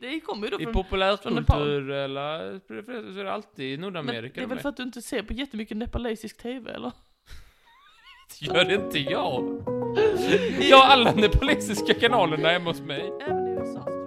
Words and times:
det 0.00 0.20
kommer 0.20 0.46
ju 0.46 0.50
då 0.50 0.60
I 0.60 0.64
från... 0.64 0.72
populärkultur 0.72 1.90
eller 1.90 2.58
preferenser 2.58 3.12
så 3.12 3.20
är 3.20 3.24
det 3.24 3.32
alltid 3.32 3.66
i 3.66 3.76
Men 3.76 3.80
Nordamerika 3.80 4.40
det 4.40 4.44
är 4.44 4.48
väl 4.48 4.58
för 4.58 4.68
att 4.68 4.76
du 4.76 4.82
inte 4.82 5.02
ser 5.02 5.22
på 5.22 5.32
jättemycket 5.32 5.76
nepalesisk 5.76 6.42
TV, 6.42 6.70
eller? 6.72 6.92
Gör 8.38 8.72
inte 8.72 8.98
jag? 8.98 9.64
Jag 10.60 10.76
har 10.76 10.92
alla 10.92 11.12
nepalesiska 11.14 11.94
kanalerna 11.94 12.48
hemma 12.48 12.70
hos 12.70 12.80
mig. 12.80 13.12
Även 13.20 13.48
i 13.48 13.50
USA. 13.50 14.00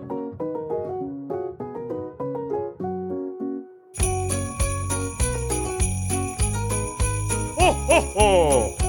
ho, 7.93 7.99
ho! 8.15 8.83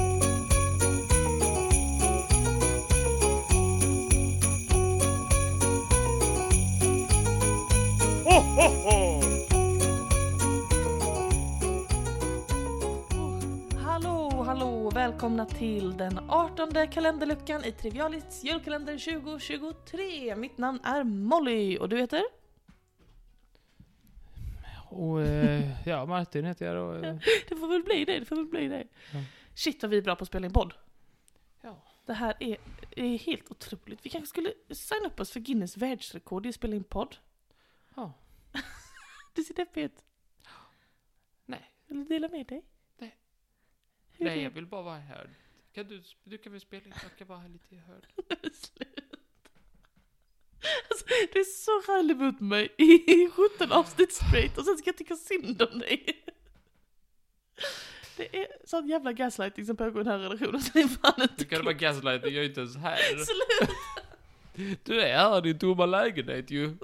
Ho, 8.24 8.40
ho, 8.56 8.68
ho! 8.84 9.20
Hallå, 13.84 14.42
hallå, 14.46 14.90
välkomna 15.44 15.58
till 15.58 15.96
den 15.96 16.30
18 16.30 16.88
kalenderluckan 16.88 17.64
i 17.64 17.72
Trivialits 17.72 18.44
julkalender 18.44 19.20
2023. 19.20 20.36
Mitt 20.36 20.58
namn 20.58 20.80
är 20.84 21.04
Molly 21.04 21.78
och 21.78 21.88
du 21.88 21.98
heter? 22.00 22.22
Och 24.90 25.22
eh, 25.22 25.88
ja, 25.88 26.06
Martin 26.06 26.44
heter 26.44 26.66
jag 26.66 26.76
då. 26.76 27.06
eh. 27.08 27.16
Det 27.48 27.56
får 27.56 27.68
väl 27.68 27.82
bli 27.82 28.04
det, 28.04 28.18
det 28.18 28.24
får 28.24 28.36
väl 28.36 28.46
bli 28.46 28.68
det. 28.68 28.86
Ja. 29.12 29.18
Shit 29.54 29.82
vad 29.82 29.90
vi 29.90 29.98
är 29.98 30.02
bra 30.02 30.16
på 30.16 30.22
att 30.22 30.28
spela 30.28 30.46
in 30.46 30.52
podd. 30.52 30.74
Ja. 31.60 31.76
Det 32.06 32.12
här 32.14 32.36
är, 32.40 32.56
är 32.90 33.18
helt 33.18 33.50
otroligt. 33.50 34.06
Vi 34.06 34.10
kanske 34.10 34.26
skulle 34.28 34.52
signa 34.70 35.06
upp 35.06 35.20
oss 35.20 35.30
för 35.30 35.40
Guinness 35.40 35.76
världsrekord 35.76 36.46
i 36.46 36.48
att 36.48 36.54
spela 36.54 36.76
in 36.76 36.84
podd. 36.84 37.16
Ja. 37.96 38.12
Det 39.34 39.42
ser 39.42 39.54
deppigt 39.54 39.84
ut. 39.84 40.04
Nej. 41.46 41.70
Vill 41.86 41.98
du 41.98 42.04
dela 42.04 42.28
med 42.28 42.46
dig? 42.46 42.64
Nej. 42.98 43.16
Hur 44.12 44.24
Nej, 44.24 44.38
är 44.38 44.42
jag 44.42 44.50
vill 44.50 44.66
bara 44.66 44.82
vara 44.82 44.98
här. 44.98 45.30
Kan 45.74 45.88
du, 45.88 46.02
du 46.24 46.38
kan 46.38 46.52
väl 46.52 46.60
spela 46.60 46.86
in, 46.86 46.92
jag 47.02 47.16
kan 47.18 47.26
vara 47.26 47.38
här 47.38 47.48
lite 47.48 47.76
hörd. 47.76 48.06
Sluta. 48.52 49.16
Alltså, 50.90 51.06
du 51.32 51.40
är 51.40 51.44
så 51.44 51.92
rallig 51.92 52.16
mot 52.16 52.40
mig 52.40 52.74
i 52.76 53.30
17 53.30 53.72
avsnitt 53.72 54.12
straight 54.12 54.58
och 54.58 54.64
sen 54.64 54.76
ska 54.78 54.88
jag 54.88 54.96
tycka 54.96 55.16
synd 55.16 55.62
om 55.62 55.78
dig. 55.78 56.24
Det 58.16 58.36
är 58.36 58.46
sån 58.64 58.88
jävla 58.88 59.12
gaslighting 59.12 59.66
som 59.66 59.76
pågår 59.76 60.00
i 60.00 60.04
den 60.04 60.12
här 60.12 60.18
relationen 60.18 60.62
så 60.62 60.70
det 60.74 60.80
är 60.80 60.88
fan 60.88 61.22
inte 61.22 61.34
Du 61.36 61.44
kan 61.44 61.64
bara 61.64 61.74
gaslighta, 61.74 62.28
jag 62.28 62.44
är 62.44 62.48
inte 62.48 62.60
ens 62.60 62.76
här. 62.76 62.96
Sluta! 62.96 63.72
Du 64.84 65.00
är 65.00 65.16
här 65.16 65.38
i 65.38 65.40
din 65.40 65.58
tomma 65.58 65.86
lägenhet 65.86 66.50
ju. 66.50 66.76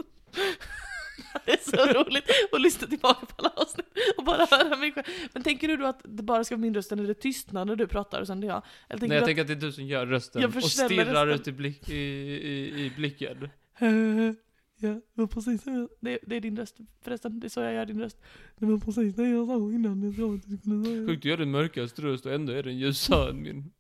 Det 1.44 1.52
är 1.52 1.76
så 1.76 2.00
roligt 2.00 2.24
att 2.52 2.60
lyssna 2.60 2.86
tillbaka 2.86 3.26
på 3.26 3.34
alla 3.36 3.50
avsnitt 3.56 3.86
och 4.18 4.24
bara 4.24 4.46
höra 4.50 4.76
mig 4.76 4.92
själv. 4.92 5.06
Men 5.32 5.42
tänker 5.42 5.68
du 5.68 5.76
då 5.76 5.86
att 5.86 6.00
det 6.04 6.22
bara 6.22 6.44
ska 6.44 6.54
vara 6.54 6.60
min 6.60 6.74
röst 6.74 6.90
när 6.90 7.04
det 7.04 7.14
tystnar 7.14 7.64
när 7.64 7.76
du 7.76 7.86
pratar 7.86 8.20
och 8.20 8.26
sen 8.26 8.40
det 8.40 8.46
jag? 8.46 8.62
Eller 8.88 9.00
tänker 9.00 9.08
Nej, 9.08 9.16
jag 9.16 9.22
du 9.22 9.26
tänker 9.26 9.42
att 9.42 9.48
det 9.48 9.52
är 9.54 9.68
du 9.68 9.72
som 9.72 9.84
gör 9.86 10.06
rösten 10.06 10.42
Jag 10.42 10.56
och 10.56 10.64
stirrar 10.64 11.26
rösten. 11.26 11.40
ut 11.40 11.48
i, 11.48 11.52
blick, 11.52 11.88
i, 11.88 11.94
i, 11.94 12.84
i 12.84 12.92
blicken. 12.96 13.44
att... 13.44 13.50
Ja, 14.82 14.88
det 14.88 15.00
var 15.14 15.26
precis 15.26 15.62
så 15.62 15.70
jag, 15.70 15.88
det, 16.00 16.18
det 16.22 16.36
är 16.36 16.40
din 16.40 16.56
röst 16.56 16.76
förresten, 17.02 17.40
det 17.40 17.46
är 17.46 17.48
så 17.48 17.60
jag 17.60 17.74
gör 17.74 17.86
din 17.86 18.00
röst. 18.00 18.20
Det 18.58 18.66
var 18.66 18.78
precis 18.78 19.14
det 19.14 19.28
jag 19.28 19.46
sa 19.46 19.54
innan 19.54 20.02
jag 20.02 20.14
sa 20.14 20.34
att 20.34 20.50
du 20.50 20.56
skulle 20.56 20.84
säga. 20.84 21.06
Sjukt, 21.06 21.22
du 21.22 21.28
gör 21.28 21.36
din 21.36 21.50
mörkaste 21.50 22.02
röst 22.02 22.26
och 22.26 22.32
ändå 22.32 22.52
är 22.52 22.62
den 22.62 22.78
ljusare 22.78 23.30
än 23.30 23.42
min. 23.42 23.72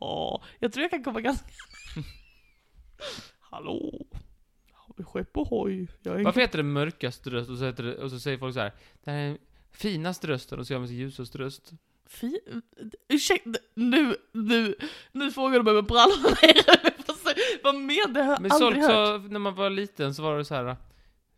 Ja, 0.00 0.42
jag 0.58 0.72
tror 0.72 0.82
jag 0.82 0.90
kan 0.90 1.04
komma 1.04 1.20
ganska... 1.20 1.46
Hallå? 3.40 4.06
Skepp 5.04 5.36
och 5.36 5.48
hoj? 5.48 5.88
Jag 6.02 6.20
är 6.20 6.24
Varför 6.24 6.40
heter 6.40 6.56
det 6.56 6.62
mörkaste 6.64 7.30
röst 7.30 7.50
och 7.50 7.58
så, 7.58 7.64
heter 7.64 7.84
det, 7.84 7.96
och 7.96 8.10
så 8.10 8.20
säger 8.20 8.38
folk 8.38 8.54
så 8.54 8.60
här. 8.60 8.72
Det 9.04 9.10
här 9.10 9.18
är 9.18 9.28
den 9.28 9.38
finaste 9.72 10.26
rösten 10.26 10.58
och 10.58 10.66
så 10.66 10.72
gör 10.72 10.78
man 10.78 10.88
sin 10.88 10.96
ljusaste 10.96 11.38
röst. 11.38 11.72
Fi... 12.06 12.40
Ursäkta, 13.08 13.50
nu, 13.74 14.16
nu, 14.32 14.74
nu 15.12 15.30
frågar 15.30 15.58
du 15.58 15.64
mig 15.64 15.74
med 15.74 15.84
brallorna 15.84 16.36
nere. 16.42 16.92
Vad 17.62 17.74
menar 17.74 18.06
du? 18.06 18.12
Det 18.12 18.22
har 18.22 18.40
Men 18.40 18.52
aldrig 18.52 18.82
hört. 18.82 18.90
sa, 18.90 19.28
när 19.28 19.38
man 19.38 19.54
var 19.54 19.70
liten 19.70 20.14
så 20.14 20.22
var 20.22 20.38
det 20.38 20.44
så 20.44 20.54
här. 20.54 20.76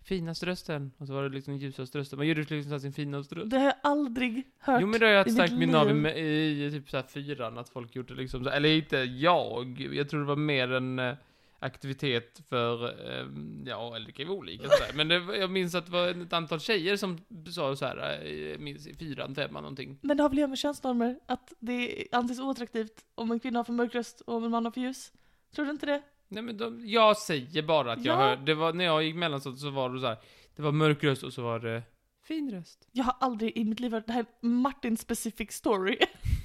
Finaste 0.03 0.47
rösten, 0.47 0.93
och 0.99 1.07
så 1.07 1.13
var 1.13 1.23
det 1.23 1.29
liksom 1.29 1.57
ljusaste 1.57 1.99
rösten. 1.99 2.17
Man 2.19 2.27
gjorde 2.27 2.41
liksom 2.41 2.81
sin 2.81 2.93
finaste 2.93 3.35
röst. 3.35 3.51
Det 3.51 3.59
har 3.59 3.65
jag 3.65 3.75
aldrig 3.83 4.47
hört. 4.59 4.81
Jo 4.81 4.87
men 4.87 5.01
det 5.01 5.07
har 5.07 5.13
jag 5.13 5.29
i 5.29 5.33
mitt 5.33 5.59
minne 5.59 5.79
av 5.79 6.07
i, 6.07 6.21
i, 6.21 6.67
i 6.67 6.71
typ 6.71 6.91
såhär 6.91 7.05
fyran, 7.05 7.59
att 7.59 7.69
folk 7.69 7.97
gjorde 7.97 8.15
liksom 8.15 8.45
så, 8.45 8.51
eller 8.51 8.69
inte 8.69 8.97
jag, 8.97 9.89
jag 9.93 10.09
tror 10.09 10.21
det 10.21 10.27
var 10.27 10.37
mer 10.37 10.99
eh, 11.01 11.15
aktivitet 11.59 12.41
för, 12.49 12.85
eh, 12.85 13.27
ja 13.67 13.97
eller 13.97 14.07
det 14.07 14.13
kan 14.13 14.23
ju 14.25 14.29
vara 14.29 14.39
olika 14.39 14.63
sådär. 14.69 14.91
Men 14.95 15.09
det, 15.09 15.15
jag 15.39 15.51
minns 15.51 15.75
att 15.75 15.87
det 15.87 15.93
var 15.93 16.09
ett 16.09 16.33
antal 16.33 16.61
tjejer 16.61 16.97
som 16.97 17.19
sa 17.53 17.77
såhär, 17.77 18.21
eh, 18.25 18.33
jag 18.51 18.61
minns 18.61 18.87
i 18.87 18.95
fyran, 18.95 19.35
femman 19.35 19.63
någonting. 19.63 19.99
Men 20.03 20.17
det 20.17 20.23
har 20.23 20.29
väl 20.31 20.37
att 20.39 20.41
göra 20.41 20.49
med 20.49 20.59
könsnormer? 20.59 21.19
Att 21.27 21.53
det 21.59 22.07
anses 22.13 22.39
oattraktivt 22.41 23.05
om 23.15 23.31
en 23.31 23.41
kvinna 23.41 23.59
har 23.59 23.65
för 23.65 23.73
mörk 23.73 23.95
röst 23.95 24.21
och 24.21 24.35
om 24.35 24.45
en 24.45 24.51
man 24.51 24.65
har 24.65 24.73
för 24.73 24.81
ljus? 24.81 25.13
Tror 25.55 25.65
du 25.65 25.71
inte 25.71 25.87
det? 25.87 26.03
Nej 26.29 26.43
men 26.43 26.57
de, 26.57 26.81
jag 26.89 27.17
säger 27.17 27.63
bara 27.63 27.93
att 27.93 28.05
jag 28.05 28.15
Ja. 28.15 28.19
hörde, 28.21 28.43
det 28.45 28.55
var, 28.55 28.73
när 28.73 28.85
jag 28.85 29.03
gick 29.05 29.15
mellanstadiet 29.17 29.61
så 29.61 29.71
var 29.71 29.91
det 29.91 30.01
så 30.01 30.07
här. 30.07 30.17
det 30.57 30.63
var 30.63 30.73
mörk 30.73 31.05
röst 31.05 31.23
och 31.23 31.33
så 31.33 31.43
var 31.43 31.59
det 31.61 31.83
fin 32.25 32.51
röst. 32.51 32.89
Jag 32.93 33.05
har 33.05 33.17
aldrig 33.21 33.57
i 33.57 33.65
mitt 33.65 33.81
liv 33.81 33.93
hört 33.93 34.07
det 34.07 34.13
här 34.13 34.21
är 34.41 34.47
Martin 34.47 34.97
specific 34.97 35.53
story. 35.53 35.99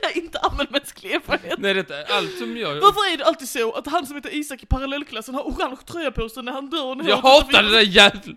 det 0.00 0.06
är 0.06 0.16
inte 0.16 0.38
allmänmänsklig 0.38 1.12
erfarenhet. 1.12 1.58
Nej 1.58 1.74
det 1.74 1.90
är 1.90 2.12
allt 2.16 2.38
som 2.38 2.56
jag... 2.56 2.80
Varför 2.80 3.12
är 3.12 3.16
det 3.16 3.24
alltid 3.24 3.48
så 3.48 3.72
att 3.72 3.86
han 3.86 4.06
som 4.06 4.16
heter 4.16 4.34
Isak 4.34 4.62
i 4.62 4.66
parallellklassen 4.66 5.34
har 5.34 5.42
orange 5.42 5.76
tröja 5.86 6.10
på 6.10 6.28
sig 6.28 6.42
när 6.42 6.52
han 6.52 6.70
dör? 6.70 7.00
och 7.00 7.04
Jag 7.04 7.16
hatar 7.16 7.62
det 7.62 7.70
där 7.70 7.80
jävla... 7.80 8.36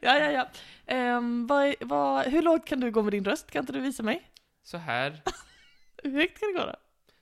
Ja, 0.00 0.18
ja, 0.18 0.30
ja. 0.30 0.48
Ehm, 0.86 1.46
vad, 1.46 1.74
vad, 1.80 2.26
hur 2.26 2.42
lågt 2.42 2.66
kan 2.66 2.80
du 2.80 2.90
gå 2.90 3.02
med 3.02 3.12
din 3.12 3.24
röst? 3.24 3.50
Kan 3.50 3.60
inte 3.62 3.72
du 3.72 3.80
visa 3.80 4.02
mig? 4.02 4.30
Så 4.62 4.76
här, 4.76 5.22
Hur 6.02 6.10
högt 6.10 6.40
kan 6.40 6.52
det 6.52 6.58
gå 6.58 6.66
då? 6.66 6.76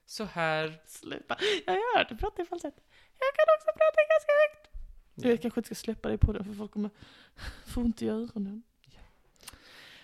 så 0.06 0.24
här. 0.24 0.80
Sluta. 0.86 1.36
Jag 1.66 1.72
har 1.72 1.98
hört 1.98 2.08
dig 2.08 2.18
prata 2.18 2.42
i 2.42 2.44
falsett. 2.44 2.74
Jag 3.18 3.34
kan 3.34 3.44
också 3.56 3.66
prata 3.66 4.00
ganska 4.12 4.32
högt. 4.42 4.70
Jag 5.14 5.42
kanske 5.42 5.60
inte 5.60 5.66
ska 5.66 5.74
släppa 5.74 6.08
dig 6.08 6.18
på 6.18 6.32
det 6.32 6.44
för 6.44 6.52
folk 6.52 6.70
kommer 6.72 6.90
få 7.66 7.80
ont 7.80 8.02
i 8.02 8.08
öronen. 8.08 8.62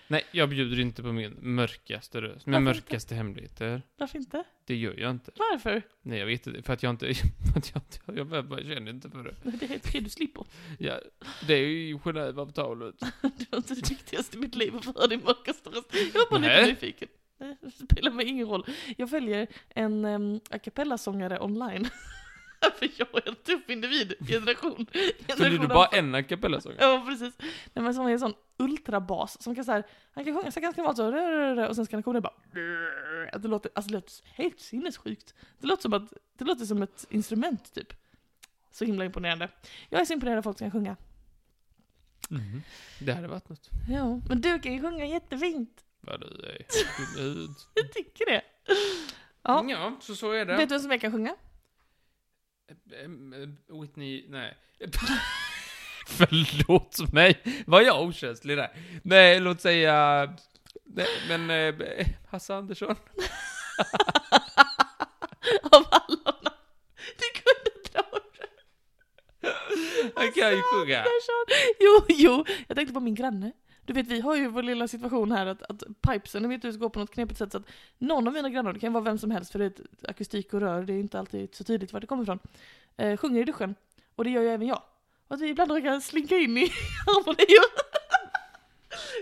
Nej, 0.09 0.25
jag 0.31 0.49
bjuder 0.49 0.81
inte 0.81 1.03
på 1.03 1.12
min 1.12 1.37
mörkaste 1.41 2.21
röst. 2.21 2.47
Mina 2.47 2.61
Varför 2.61 2.77
inte? 2.77 2.83
mörkaste 2.91 3.15
hemligheter. 3.15 3.83
Varför 3.97 4.19
inte? 4.19 4.44
Det 4.67 4.77
gör 4.77 4.94
jag 5.00 5.11
inte. 5.11 5.31
Varför? 5.37 5.83
Nej, 6.03 6.19
jag 6.19 6.27
vet 6.27 6.47
inte. 6.47 6.62
För 6.62 6.72
att 6.72 6.83
jag 6.83 6.91
inte... 6.91 7.15
För 7.53 7.59
att 7.59 7.71
jag 7.75 7.83
inte... 7.83 7.99
Jag 8.21 8.27
bara, 8.27 8.43
bara 8.43 8.61
känner 8.61 8.91
inte 8.91 9.11
för 9.11 9.22
det. 9.25 9.34
Nej, 9.43 9.55
Det 9.61 9.67
är 9.67 9.69
helt 9.69 9.87
okej, 9.87 10.00
du 10.00 10.11
slipper. 10.11 10.44
Ja, 10.78 11.00
det 11.47 11.55
är 11.55 11.67
ju 11.67 11.99
Genèveavtalet. 11.99 12.94
Det 13.39 13.47
var 13.50 13.56
inte 13.59 13.75
det 13.75 13.91
viktigaste 13.91 14.37
i 14.37 14.41
mitt 14.41 14.55
liv 14.55 14.77
att 14.77 14.84
få 14.84 14.93
höra 14.93 15.06
din 15.06 15.21
mörkaste 15.25 15.71
röst. 15.71 15.94
Jag 16.15 16.21
var 16.21 16.31
bara 16.31 16.41
lite 16.41 16.53
Nej. 16.53 16.67
nyfiken. 16.71 17.09
Nej, 17.38 17.56
Det 17.61 17.71
spelar 17.71 18.11
mig 18.11 18.27
ingen 18.27 18.47
roll. 18.49 18.67
Jag 18.97 19.11
följer 19.11 19.47
en 19.69 20.05
um, 20.05 20.41
a 20.50 20.59
cappella-sångare 20.59 21.41
online. 21.41 21.88
för 22.78 22.91
jag 22.97 23.09
är 23.15 23.28
en 23.28 23.34
tuff 23.34 23.71
individ. 23.71 24.15
Generation. 24.28 24.87
Följer 25.37 25.59
du 25.59 25.67
bara 25.69 25.87
en 25.87 26.15
a 26.15 26.22
cappella-sång? 26.22 26.72
Ja, 26.78 27.05
precis. 27.09 27.34
Nej, 27.75 27.84
men 27.84 27.94
som 27.94 28.06
är 28.06 28.11
en 28.11 28.21
sån 28.21 28.34
ultrabas 28.59 29.43
som 29.43 29.55
kan 29.55 29.65
så 29.65 29.72
här, 29.72 29.84
han 30.12 30.25
kan 30.25 30.34
sjunga 30.34 30.50
så 30.50 30.61
ganska 30.61 30.83
normalt 30.83 30.97
så, 30.97 31.69
och 31.69 31.77
sen 31.77 31.87
ska 31.87 31.97
han 31.97 32.03
komma 32.03 32.12
ner 32.15 32.21
bara, 32.21 32.34
att 33.33 33.43
det 33.43 33.49
låter, 33.49 33.71
alltså 33.75 33.89
det 33.89 33.94
låter 33.94 34.12
helt 34.25 34.61
sinnessjukt. 34.61 35.34
Det 35.59 35.67
låter 35.67 35.83
som 35.83 35.93
att, 35.93 36.12
det 36.39 36.44
låter 36.44 36.65
som 36.65 36.83
ett 36.83 37.06
instrument 37.11 37.75
typ. 37.75 37.93
Så 38.71 38.84
himla 38.84 39.05
imponerande. 39.05 39.49
Jag 39.88 40.00
är 40.00 40.05
så 40.05 40.12
imponerad 40.12 40.38
av 40.38 40.43
folk 40.43 40.59
som 40.59 40.71
kan 40.71 40.81
sjunga. 40.81 40.97
Mhm. 42.28 42.62
Det 43.00 43.12
hade 43.12 43.28
varit 43.28 43.49
något. 43.49 43.71
Ja, 43.91 44.21
men 44.28 44.41
du 44.41 44.59
kan 44.59 44.73
ju 44.73 44.81
sjunga 44.81 45.05
jättefint. 45.06 45.84
Vad 46.00 46.21
du 46.21 46.27
är. 46.27 46.59
Jag 47.75 47.93
tycker 47.93 48.27
det. 48.27 48.43
Ja. 49.43 49.65
Ja, 49.69 49.97
så 50.00 50.15
så 50.15 50.33
är 50.33 50.47
det. 50.47 50.56
Vet 50.56 50.69
du 50.69 50.75
vem 50.75 50.83
som 50.83 50.91
jag 50.91 51.00
kan 51.00 51.12
sjunga? 51.12 51.37
Ehm, 53.04 53.32
eh, 53.32 53.49
Whitney, 53.81 54.26
nej. 54.29 54.56
Förlåt 56.06 57.12
mig, 57.12 57.43
var 57.67 57.81
jag 57.81 58.02
okänslig 58.02 58.56
där? 58.56 58.70
Nej, 59.02 59.41
låt 59.41 59.61
säga... 59.61 60.26
Nej, 60.85 61.06
men 61.29 61.50
eh, 61.50 62.06
Hasse 62.31 62.55
Andersson. 62.55 62.88
Av 65.62 65.85
alla 65.91 66.19
namn. 66.25 66.56
Du 67.19 67.41
kunde 67.41 67.70
dra. 67.93 68.02
Han 70.14 70.32
kan 70.32 70.50
ju 70.50 70.62
sjunga. 70.62 71.05
Jo, 71.81 72.05
jo. 72.08 72.44
Jag 72.69 72.76
tänkte 72.76 72.94
på 72.94 73.00
min 73.00 73.14
granne. 73.14 73.52
Du 73.87 73.93
vet, 73.93 74.06
vi 74.06 74.21
har 74.21 74.37
ju 74.37 74.49
vår 74.49 74.62
lilla 74.62 74.88
situation 74.88 75.33
här 75.33 75.47
att, 75.47 75.62
att 75.62 75.83
pipesen 76.00 76.49
mitt 76.49 76.65
hus 76.65 76.77
går 76.77 76.88
på 76.88 76.99
något 76.99 77.11
knepigt 77.11 77.38
sätt 77.38 77.53
så 77.53 77.59
att 77.59 77.67
någon 77.99 78.27
av 78.27 78.33
mina 78.33 78.50
grannar, 78.50 78.73
det 78.73 78.81
kan 78.81 78.93
vara 78.93 79.05
vem 79.05 79.19
som 79.19 79.31
helst 79.31 79.53
för 79.53 79.59
det 79.59 79.81
akustik 80.09 80.55
och 80.55 80.61
rör, 80.61 80.83
det 80.83 80.93
är 80.93 80.99
inte 80.99 81.19
alltid 81.19 81.55
så 81.55 81.65
tydligt 81.65 81.93
var 81.93 82.00
det 82.00 82.06
kommer 82.06 82.23
ifrån, 82.23 82.38
eh, 82.97 83.17
sjunger 83.17 83.43
i 83.43 83.44
duschen. 83.44 83.75
Och 84.17 84.25
det 84.25 84.31
gör 84.31 84.43
ju 84.43 84.49
även 84.49 84.67
jag. 84.67 84.83
Och 85.29 85.35
att 85.35 85.41
vi 85.41 85.49
ibland 85.49 85.71
råkar 85.71 86.00
slinka 86.00 86.37
in 86.37 86.59
i 86.59 86.73
harmonier. 87.06 87.67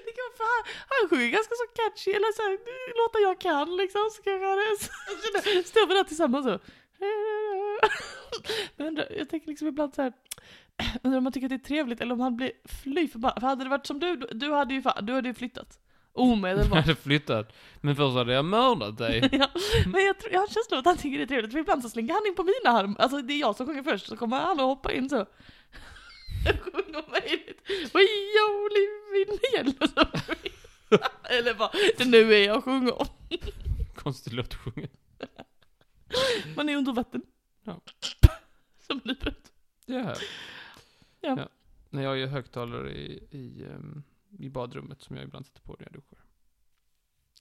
Det 0.05 0.13
kan 0.17 0.29
vara 0.39 0.49
han, 0.55 0.65
han 0.89 1.09
sjunger 1.09 1.31
ganska 1.31 1.55
så 1.63 1.67
catchy, 1.81 2.11
eller 2.11 2.33
så 2.37 2.43
här, 2.43 2.53
låtar 2.99 3.21
jag 3.29 3.41
kan 3.41 3.77
liksom, 3.77 4.11
så 4.13 4.23
kanske 4.23 4.47
han 4.47 4.59
är 4.59 5.63
står 5.73 5.87
vi 5.89 5.95
där 5.95 6.05
tillsammans 6.05 6.47
så. 6.47 6.59
Men 8.77 8.97
jag 9.19 9.29
tänker 9.29 9.49
liksom 9.49 9.69
ibland 9.69 9.95
så 9.95 10.03
här. 10.03 10.13
Undrar 11.03 11.19
om 11.19 11.25
man 11.25 11.33
tycker 11.33 11.47
att 11.47 11.51
det 11.51 11.55
är 11.55 11.69
trevligt 11.69 12.01
eller 12.01 12.15
om 12.15 12.21
han 12.21 12.37
blir 12.37 12.53
fly 12.65 13.09
förbannad. 13.09 13.41
För 13.41 13.47
hade 13.47 13.65
det 13.65 13.71
varit 13.71 13.87
som 13.87 14.01
du, 14.01 14.17
du- 14.17 14.53
hade 14.53 14.75
ju, 14.75 14.83
du 15.03 15.13
hade 15.13 15.29
ju 15.29 15.35
flyttat. 15.35 15.79
Jag 16.15 16.23
Omedelbart. 16.25 16.79
hade 16.81 16.95
flyttat. 16.97 17.53
Men 17.81 17.97
först 17.97 18.17
hade 18.17 18.33
jag 18.33 18.45
mördat 18.45 18.99
dig. 18.99 19.29
ja, 19.33 19.49
men 19.87 20.05
jag, 20.05 20.19
tror, 20.19 20.33
jag 20.33 20.41
har 20.41 20.47
en 20.47 20.53
känsla 20.53 20.77
av 20.77 20.79
att 20.79 20.87
han 20.87 20.97
tycker 20.97 21.19
det 21.19 21.25
är 21.25 21.27
trevligt, 21.27 21.53
för 21.53 21.59
ibland 21.59 21.83
så 21.83 21.89
slänger 21.89 22.15
han 22.15 22.27
in 22.27 22.35
på 22.35 22.43
mina 22.45 22.79
arm. 22.79 22.97
Alltså 22.99 23.23
det 23.23 23.33
är 23.35 23.39
jag 23.41 23.57
som 23.57 23.67
sjunger 23.67 23.83
först, 23.83 24.07
så 24.07 24.17
kommer 24.17 24.37
han 24.37 24.61
och 24.61 24.67
hoppa 24.67 24.93
in 24.93 25.09
så. 25.09 25.17
Jag 26.47 26.61
sjunger 26.61 27.05
yellow 28.35 28.69
submarine. 29.15 29.75
Eller 31.31 31.55
det 31.99 32.05
nu 32.05 32.35
är 32.35 32.47
jag 32.47 32.65
sjunger. 32.65 33.07
Konstig 33.95 34.33
låt 34.33 34.47
att 34.47 34.55
sjunga. 34.55 34.89
Man 36.57 36.69
är 36.69 36.77
under 36.77 36.93
vatten. 36.93 37.23
Ja. 37.65 37.81
Som 38.87 39.01
livet. 39.05 39.53
Ja. 39.87 40.15
Ja. 41.27 41.49
När 41.91 42.03
jag 42.03 42.11
har 42.11 42.27
högtalare 42.27 42.93
i, 42.93 43.27
i, 43.31 43.65
ehm, 43.65 44.03
i 44.39 44.49
badrummet 44.49 45.03
som 45.03 45.17
jag 45.17 45.25
ibland 45.25 45.47
sätter 45.47 45.61
på 45.61 45.77
när 45.79 45.87
jag 45.87 45.93
duschar. 45.93 46.19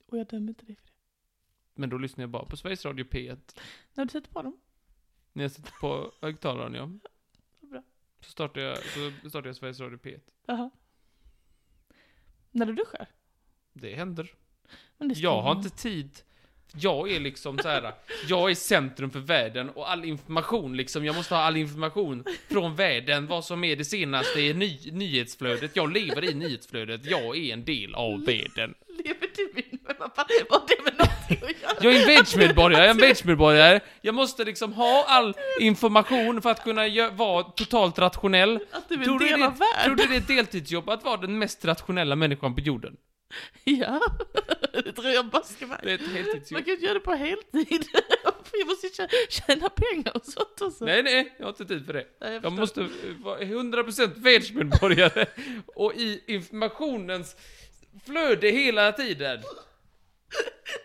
Och 0.06 0.18
jag 0.18 0.28
dömer 0.28 0.50
inte 0.50 0.66
dig 0.66 0.76
för 0.76 0.86
det. 0.86 0.94
Men 1.76 1.90
då 1.90 1.98
lyssnar 1.98 2.24
jag 2.24 2.30
bara 2.30 2.46
på 2.46 2.58
Sveriges 2.58 2.86
Radio 2.86 3.06
P1. 3.06 3.60
När 3.94 4.06
du 4.06 4.12
sätter 4.12 4.32
på 4.32 4.42
dem. 4.42 4.60
När 5.34 5.44
jag 5.44 5.52
sätter 5.52 5.72
på 5.72 6.12
högtalaren, 6.22 6.74
ja. 6.74 7.10
Bra. 7.68 7.84
Så 8.20 8.32
startar 8.32 8.62
jag, 8.62 8.78
så 8.78 9.30
startar 9.30 9.50
jag 9.50 9.56
Sveriges 9.56 9.80
Radio 9.80 9.98
P1. 9.98 10.22
Jaha. 10.46 10.70
När 12.52 12.66
du 12.66 12.74
duschar. 12.74 13.08
Det 13.74 13.96
händer. 13.96 14.36
Jag 14.98 15.42
har 15.42 15.56
inte 15.56 15.70
tid. 15.70 16.22
Jag 16.76 17.12
är 17.12 17.20
liksom 17.20 17.58
så 17.58 17.68
här. 17.68 17.94
jag 18.30 18.52
är 18.52 18.56
centrum 18.56 19.12
för 19.12 19.20
världen 19.20 19.70
och 19.70 19.92
all 19.92 20.06
information 20.06 20.78
liksom, 20.78 21.06
jag 21.06 21.16
måste 21.16 21.36
ha 21.36 21.42
all 21.42 21.58
information 21.58 22.24
från 22.52 22.76
världen, 22.76 23.28
vad 23.28 23.46
som 23.46 23.64
är 23.64 23.76
det 23.76 23.86
senaste 23.86 24.42
i 24.42 24.54
ny, 24.54 24.80
nyhetsflödet. 24.92 25.76
Jag 25.76 25.94
lever 25.94 26.24
i 26.24 26.34
nyhetsflödet, 26.34 27.06
jag 27.06 27.38
är 27.38 27.54
en 27.54 27.66
del 27.66 27.96
av 27.96 28.26
världen. 28.26 28.74
Lever 29.04 29.28
du. 29.36 29.64
Men 29.88 29.96
vad 30.00 30.12
har 30.16 30.26
det 30.68 30.84
med 30.84 30.94
någonting 30.98 31.38
att 31.42 31.62
göra? 31.62 31.74
Jag 31.82 31.96
är 31.96 32.02
en 32.02 32.16
världsmedborgare, 32.16 32.82
jag 32.82 32.86
är 32.86 32.92
en 32.92 32.98
världsmedborgare. 32.98 33.80
Jag 34.02 34.16
måste 34.16 34.44
liksom 34.44 34.74
ha 34.74 35.06
all 35.08 35.34
information 35.60 36.42
för 36.42 36.50
att 36.50 36.64
kunna 36.64 37.10
vara 37.10 37.44
totalt 37.44 38.00
rationell. 38.00 38.60
Att 38.72 38.90
du 38.90 38.96
är 38.96 39.10
en 39.10 39.18
del 39.18 39.44
av 39.44 39.58
världen? 39.58 39.86
tror 39.86 39.96
du 39.96 40.04
det 40.08 40.16
är 40.16 40.18
ett 40.18 40.28
deltidsjobb 40.28 40.90
att 40.90 41.04
vara 41.04 41.18
den 41.18 41.40
mest 41.40 41.66
rationella 41.66 42.16
människan 42.16 42.56
på 42.56 42.62
jorden? 42.62 42.98
Ja, 43.64 44.02
det 44.74 44.92
tror 44.94 45.08
jag 45.10 45.26
baske 45.26 45.66
mig. 45.68 45.80
Det 45.84 45.92
är 45.92 46.36
ett 46.36 46.52
Man 46.52 46.64
kan 46.64 46.74
inte 46.74 46.86
göra 46.86 46.94
det 46.94 47.00
på 47.00 47.14
heltid. 47.14 47.88
jag 48.54 48.68
måste 48.68 48.88
tjä- 48.88 49.10
tjäna 49.30 49.70
pengar 49.70 50.18
och 50.18 50.26
sånt 50.26 50.62
också. 50.62 50.86
Nej, 50.86 51.04
nej, 51.04 51.36
jag 51.38 51.46
har 51.46 51.50
inte 51.50 51.66
tid 51.66 51.86
för 51.86 51.94
det. 51.94 52.06
Nej, 52.22 52.34
Jag 52.34 52.42
förstår. 52.42 52.58
måste 52.60 52.82
eh, 52.82 52.88
vara 53.24 53.40
100% 53.40 54.12
världsmedborgare 54.16 55.26
och 55.76 55.94
i 55.96 56.24
informationens 56.28 57.36
flöde 58.06 58.48
hela 58.50 58.92
tiden. 58.92 59.38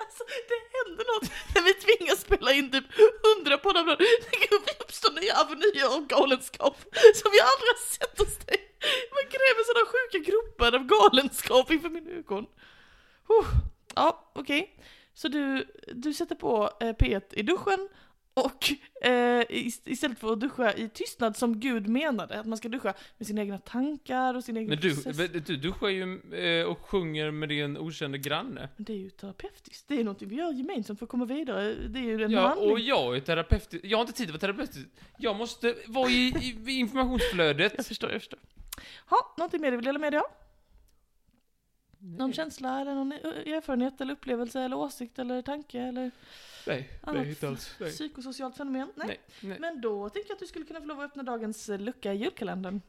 Alltså, 0.00 0.24
det 0.48 0.78
händer 0.78 1.04
något 1.14 1.30
när 1.54 1.62
vi 1.62 1.74
tvingas 1.74 2.20
spela 2.20 2.52
in 2.52 2.70
typ 2.70 2.84
hundra 3.22 3.58
poddar 3.58 3.80
om 3.80 3.86
dagen. 3.86 3.98
Det 4.66 4.84
uppstår 4.84 5.20
nya 5.20 5.34
avenyer 5.34 5.96
av 5.96 6.06
galenskap 6.06 6.76
som 7.14 7.30
jag 7.38 7.46
aldrig 7.46 7.68
har 7.74 7.86
sett 7.92 8.18
hos 8.18 8.38
dig. 8.46 8.67
Man 9.10 9.24
gräver 9.30 9.64
sådana 9.64 9.86
sjuka 9.92 10.30
gropar 10.30 10.74
av 10.74 10.84
galenskap 10.86 11.70
inför 11.70 11.88
min 11.88 12.08
ögon. 12.08 12.46
Huh. 13.28 13.46
Ja, 13.94 14.30
okej. 14.34 14.76
Så 15.14 15.28
du, 15.28 15.66
du 15.94 16.12
sätter 16.14 16.34
på 16.34 16.70
eh, 16.80 16.86
P1 16.86 17.22
i 17.30 17.42
duschen 17.42 17.88
och 18.34 18.70
eh, 19.02 19.40
ist- 19.48 19.82
istället 19.84 20.18
för 20.18 20.32
att 20.32 20.40
duscha 20.40 20.72
i 20.74 20.88
tystnad 20.88 21.36
som 21.36 21.60
Gud 21.60 21.88
menade, 21.88 22.40
att 22.40 22.46
man 22.46 22.58
ska 22.58 22.68
duscha 22.68 22.94
med 23.18 23.26
sina 23.26 23.40
egna 23.40 23.58
tankar 23.58 24.34
och 24.34 24.44
sin 24.44 24.56
egen 24.56 24.68
Men 24.68 24.78
du, 24.78 24.94
process. 24.94 25.16
du 25.46 25.56
duschar 25.56 25.88
ju 25.88 26.20
eh, 26.32 26.66
och 26.66 26.78
sjunger 26.78 27.30
med 27.30 27.48
din 27.48 27.76
okände 27.76 28.18
granne. 28.18 28.68
Men 28.76 28.84
det 28.84 28.92
är 28.92 28.96
ju 28.96 29.10
terapeutiskt. 29.10 29.88
Det 29.88 30.00
är 30.00 30.04
något 30.04 30.22
vi 30.22 30.34
gör 30.36 30.52
gemensamt 30.52 30.98
för 30.98 31.06
att 31.06 31.10
komma 31.10 31.24
vidare. 31.24 31.74
Det 31.74 31.98
är 31.98 32.02
ju 32.02 32.24
en 32.24 32.30
Ja, 32.30 32.40
handling. 32.48 32.70
och 32.72 32.80
jag 32.80 33.16
är 33.16 33.20
terapeut. 33.20 33.74
Jag 33.82 33.98
har 33.98 34.02
inte 34.02 34.12
tid 34.12 34.26
att 34.26 34.42
vara 34.42 34.52
terapeut. 34.54 34.70
Jag 35.18 35.36
måste 35.36 35.74
vara 35.86 36.10
i, 36.10 36.54
i 36.66 36.72
informationsflödet. 36.78 37.72
Jag 37.76 37.86
förstår, 37.86 38.10
jag 38.12 38.20
förstår. 38.20 38.38
Ha, 39.06 39.34
någonting 39.36 39.60
mer 39.60 39.70
du 39.70 39.76
vill 39.76 39.86
dela 39.86 39.98
med 39.98 40.12
dig 40.12 40.20
av? 40.20 40.26
Någon 42.00 42.32
känsla 42.32 42.80
eller 42.80 42.94
någon 42.94 43.12
eh, 43.12 43.18
erfarenhet 43.28 44.00
eller 44.00 44.12
upplevelse 44.12 44.60
eller 44.60 44.76
åsikt 44.76 45.18
eller 45.18 45.42
tanke 45.42 45.80
eller 45.80 46.10
Nej, 46.66 46.90
annat 47.02 47.22
nej, 47.22 47.30
inte 47.30 47.48
alls. 47.48 47.76
Nej. 47.80 47.90
psykosocialt 47.90 48.56
fenomen? 48.56 48.92
Nej. 48.94 49.06
Nej, 49.06 49.20
nej. 49.40 49.60
Men 49.60 49.80
då 49.80 50.08
tänker 50.08 50.30
jag 50.30 50.34
att 50.34 50.40
du 50.40 50.46
skulle 50.46 50.64
kunna 50.64 50.80
få 50.80 50.86
lov 50.86 51.00
att 51.00 51.10
öppna 51.10 51.22
dagens 51.22 51.68
eh, 51.68 51.78
lucka 51.78 52.12
i 52.12 52.16
julkalendern. 52.16 52.80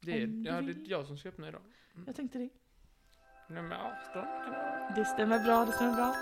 Det 0.00 0.12
är, 0.12 0.46
ja, 0.46 0.60
det 0.60 0.72
är 0.72 0.90
jag 0.90 1.06
som 1.06 1.18
ska 1.18 1.28
öppna 1.28 1.48
idag. 1.48 1.62
Jag 2.06 2.16
tänkte 2.16 2.38
det. 2.38 2.48
Nummer 3.48 3.76
18 4.10 4.22
kan 4.44 4.94
det 4.96 5.04
stämmer 5.04 5.44
bra, 5.44 5.64
det 5.64 5.72
stämmer 5.72 5.94
bra. 5.94 6.14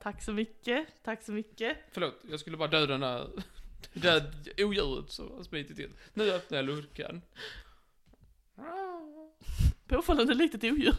Tack 0.00 0.22
så 0.22 0.32
mycket, 0.32 0.86
tack 1.02 1.22
så 1.22 1.32
mycket. 1.32 1.76
Förlåt, 1.92 2.20
jag 2.30 2.40
skulle 2.40 2.56
bara 2.56 2.68
döda 2.68 2.86
den 2.86 3.00
där, 3.00 3.30
det 3.92 4.00
där 4.00 4.32
odjuret 4.64 5.10
som 5.10 5.30
har 5.36 5.42
smitit 5.42 5.76
till. 5.76 5.90
Nu 6.14 6.32
öppnar 6.32 6.58
jag 6.58 6.64
luckan. 6.64 7.22
Påfallande 9.86 10.34
litet 10.34 10.64
odjur. 10.64 10.94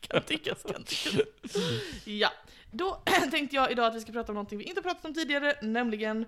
kan 0.00 0.22
tyckas, 0.22 0.62
kan 0.62 0.84
tyckas. 0.84 1.26
Ja, 2.04 2.32
då 2.70 3.02
tänkte 3.30 3.56
jag 3.56 3.72
idag 3.72 3.86
att 3.86 3.94
vi 3.94 4.00
ska 4.00 4.12
prata 4.12 4.32
om 4.32 4.34
någonting 4.34 4.58
vi 4.58 4.64
inte 4.64 4.82
pratat 4.82 5.04
om 5.04 5.14
tidigare, 5.14 5.54
nämligen 5.62 6.26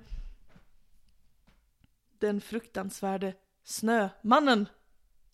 den 2.19 2.41
fruktansvärde 2.41 3.35
Snömannen. 3.65 4.69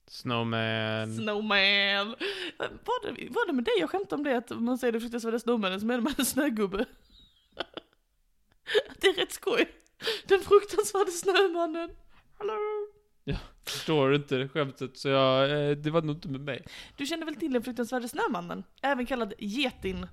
Snowman. 0.06 1.16
Snowman. 1.16 2.08
Var 2.58 3.14
det, 3.14 3.28
var 3.30 3.46
det 3.46 3.52
med 3.52 3.64
dig 3.64 3.74
jag 3.80 3.90
skämtade 3.90 4.14
om 4.14 4.24
det 4.24 4.36
att 4.36 4.50
man 4.50 4.78
säger 4.78 4.92
det 4.92 5.00
fruktansvärda 5.00 5.38
Snowmannen 5.38 5.80
så 5.80 5.86
menar 5.86 6.00
man 6.00 6.14
en 6.18 6.24
snögubbe? 6.24 6.84
det 9.00 9.06
är 9.06 9.14
rätt 9.14 9.32
skoj. 9.32 9.68
Den 10.28 10.40
fruktansvärde 10.40 11.10
Snömannen. 11.10 11.90
Hallå? 12.38 12.58
Förstår 13.64 14.08
du 14.08 14.16
inte 14.16 14.48
skämtet 14.48 14.98
så 14.98 15.08
jag, 15.08 15.50
eh, 15.50 15.76
det 15.76 15.90
var 15.90 16.02
nog 16.02 16.16
inte 16.16 16.28
med 16.28 16.40
mig. 16.40 16.64
Du 16.96 17.06
känner 17.06 17.26
väl 17.26 17.36
till 17.36 17.52
den 17.52 17.62
fruktansvärde 17.62 18.08
Snömannen? 18.08 18.64
Även 18.82 19.06
kallad 19.06 19.34
Getin. 19.38 20.06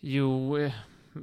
Jo, 0.00 0.58
eh, 0.58 0.72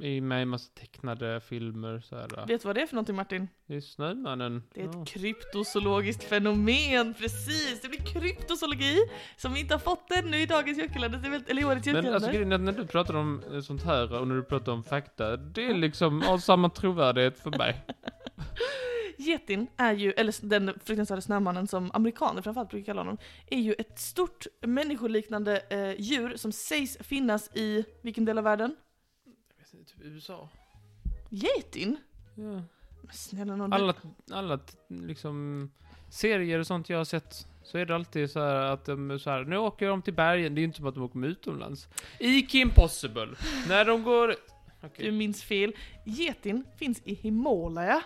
i 0.02 0.20
med 0.20 0.42
en 0.42 0.48
massa 0.48 0.70
tecknade 0.74 1.40
filmer 1.40 2.00
så 2.00 2.16
här. 2.16 2.46
Vet 2.46 2.62
du 2.62 2.66
vad 2.68 2.76
det 2.76 2.82
är 2.82 2.86
för 2.86 2.94
någonting 2.94 3.16
Martin? 3.16 3.48
Det 3.66 3.76
är 3.76 3.80
Snömannen. 3.80 4.62
Det 4.74 4.80
är 4.80 4.84
ett 4.88 4.94
Ja. 4.94 5.04
kryptozoologiskt 5.04 6.24
fenomen, 6.24 7.14
precis! 7.14 7.80
Det 7.82 7.88
blir 7.88 8.00
kryptozoologi 8.00 8.96
som 9.36 9.52
vi 9.54 9.60
inte 9.60 9.74
har 9.74 9.78
fått 9.78 10.10
ännu 10.12 10.36
i 10.40 10.46
dagens 10.46 10.78
julkalender, 10.78 11.18
är 11.18 11.50
eller 11.50 11.62
i 11.62 11.64
årets 11.64 11.86
Men 11.86 11.96
alltså 11.96 12.02
julkalender. 12.10 12.32
grejen 12.32 12.52
är 12.52 12.58
när 12.58 12.72
du 12.72 12.86
pratar 12.86 13.14
om 13.16 13.42
eh, 13.52 13.60
sånt 13.60 13.82
här 13.84 14.20
och 14.20 14.28
när 14.28 14.34
du 14.34 14.42
pratar 14.42 14.72
om 14.72 14.84
fakta, 14.84 15.36
det 15.36 15.64
är 15.66 15.74
liksom 15.74 16.22
av 16.22 16.38
samma 16.38 16.70
trovärdighet 16.70 17.38
för 17.38 17.50
mig. 17.58 17.84
Getin 19.20 19.66
är 19.76 19.92
ju, 19.94 20.12
eller 20.12 20.46
den 20.48 20.78
fruktansvärda 20.84 21.20
snömannen 21.22 21.66
som 21.66 21.90
amerikaner 21.94 22.42
framförallt 22.42 22.70
brukar 22.70 22.84
kalla 22.86 23.00
honom, 23.00 23.18
är 23.50 23.58
ju 23.60 23.72
ett 23.72 23.98
stort 23.98 24.46
människoliknande 24.66 25.62
eh, 25.70 26.00
djur 26.00 26.36
som 26.36 26.52
sägs 26.52 26.98
finnas 27.00 27.50
i, 27.56 27.84
vilken 28.02 28.24
del 28.24 28.38
av 28.38 28.44
världen? 28.44 28.76
Typ 29.70 30.00
USA. 30.00 30.48
Getin? 31.28 31.96
Ja. 32.34 32.62
Men 33.02 33.12
snälla 33.12 33.56
någon, 33.56 33.72
Alla, 33.72 33.94
alla 34.30 34.58
liksom 34.88 35.70
serier 36.10 36.58
och 36.58 36.66
sånt 36.66 36.88
jag 36.88 36.98
har 36.98 37.04
sett 37.04 37.46
så 37.62 37.78
är 37.78 37.86
det 37.86 37.94
alltid 37.94 38.30
så 38.30 38.40
här 38.40 38.54
att 38.54 38.84
de 38.84 39.18
så 39.18 39.30
här, 39.30 39.44
nu 39.44 39.56
åker 39.56 39.88
de 39.88 40.02
till 40.02 40.14
bergen, 40.14 40.54
det 40.54 40.58
är 40.58 40.62
ju 40.62 40.66
inte 40.66 40.76
som 40.76 40.86
att 40.86 40.94
de 40.94 41.04
åker 41.04 41.24
utomlands. 41.24 41.88
I 42.18 42.42
Kim 42.42 42.70
Possible, 42.70 43.28
när 43.68 43.84
de 43.84 44.02
går... 44.02 44.34
Okej, 44.82 45.04
du 45.06 45.12
minns 45.12 45.42
fel. 45.42 45.72
Getin 46.04 46.64
finns 46.76 47.02
i 47.04 47.14
Himalaya. 47.14 48.02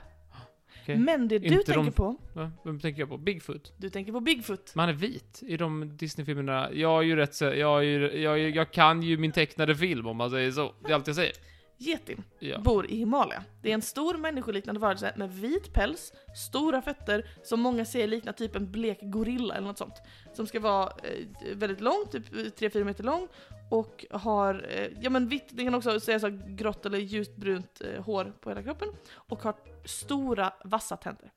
Okej. 0.83 0.97
Men 0.97 1.29
det 1.29 1.39
du 1.39 1.47
Inte 1.47 1.57
tänker 1.65 1.83
de- 1.85 1.93
på, 1.93 2.17
Va? 2.33 2.53
Vem 2.65 2.81
tänker 2.81 3.01
jag 3.03 3.09
på? 3.09 3.19
Bigfoot? 3.19 3.73
du 3.77 3.91
tänker 3.91 4.13
på 4.13 4.21
Bigfoot. 4.21 4.73
Men 4.75 4.81
han 4.81 4.89
är 4.89 4.99
vit 4.99 5.43
i 5.47 5.57
de 5.57 5.97
Disney-filmerna. 5.97 6.69
Jag 6.73 6.99
är 6.99 7.03
ju 7.03 7.17
rätt 7.17 7.35
så, 7.35 7.45
jag, 7.45 7.79
är 7.79 7.83
ju, 7.83 8.21
jag, 8.21 8.39
jag 8.41 8.71
kan 8.73 9.03
ju 9.03 9.17
min 9.17 9.33
tecknade 9.33 9.77
film 9.77 10.07
om 10.07 10.17
man 10.17 10.31
säger 10.31 10.51
så. 10.51 10.75
Det 10.85 10.91
är 10.91 10.95
allt 10.95 11.07
jag 11.07 11.17
säger. 11.17 11.33
Getin 11.79 12.23
Ja. 12.39 12.59
bor 12.61 12.91
i 12.91 12.97
Himalaya. 12.97 13.45
Det 13.63 13.71
är 13.71 13.75
en 13.75 13.83
stor 13.83 14.15
människoliknande 14.19 14.81
varelse 14.81 15.13
med 15.17 15.31
vit 15.31 15.73
päls, 15.73 16.13
stora 16.49 16.83
fötter, 16.83 17.31
som 17.43 17.61
många 17.61 17.85
ser 17.85 18.07
liknar 18.09 18.33
typ 18.33 18.57
en 18.57 18.73
blek 18.73 18.99
gorilla 19.03 19.55
eller 19.55 19.67
något 19.67 19.79
sånt. 19.79 19.95
Som 20.35 20.47
ska 20.47 20.61
vara 20.61 20.93
eh, 21.03 21.27
väldigt 21.57 21.81
lång, 21.81 22.07
typ 22.11 22.33
3-4 22.33 22.85
meter 22.85 23.05
lång, 23.05 23.29
och 23.71 24.05
har, 24.11 24.67
eh, 24.71 24.89
ja 25.01 25.11
men 25.11 25.29
vitt, 25.29 25.47
det 25.51 25.65
kan 25.65 25.75
också 25.75 26.01
sägas 26.01 26.23
ha 26.23 26.31
grått 26.47 26.87
eller 26.87 26.99
ljust 26.99 27.37
brunt 27.37 27.81
eh, 27.81 28.03
hår 28.05 28.33
på 28.41 28.51
hela 28.51 28.63
kroppen, 28.63 28.89
och 29.15 29.43
har 29.43 29.55
stora 29.85 30.53
vassa 30.65 30.97
tänder. 30.97 31.33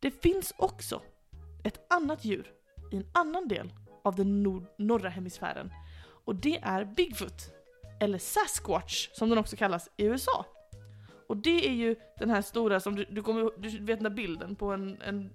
Det 0.00 0.10
finns 0.10 0.54
också 0.56 1.02
ett 1.64 1.92
annat 1.92 2.24
djur 2.24 2.52
i 2.92 2.96
en 2.96 3.06
annan 3.14 3.48
del 3.48 3.72
av 4.04 4.16
den 4.16 4.42
nord- 4.42 4.66
norra 4.78 5.08
hemisfären, 5.08 5.72
och 6.24 6.34
det 6.34 6.58
är 6.62 6.84
Bigfoot. 6.84 7.52
Eller 8.00 8.18
Sasquatch 8.18 9.08
som 9.12 9.28
den 9.28 9.38
också 9.38 9.56
kallas 9.56 9.90
i 9.96 10.04
USA. 10.04 10.46
Och 11.26 11.36
det 11.36 11.68
är 11.68 11.72
ju 11.72 11.96
den 12.18 12.30
här 12.30 12.42
stora 12.42 12.80
som 12.80 12.96
du, 12.96 13.04
du 13.04 13.22
kommer 13.22 13.50
du 13.56 13.68
vet 13.68 13.86
den 13.98 14.02
där 14.02 14.10
bilden 14.10 14.56
på 14.56 14.72
en, 14.72 15.02
en, 15.02 15.30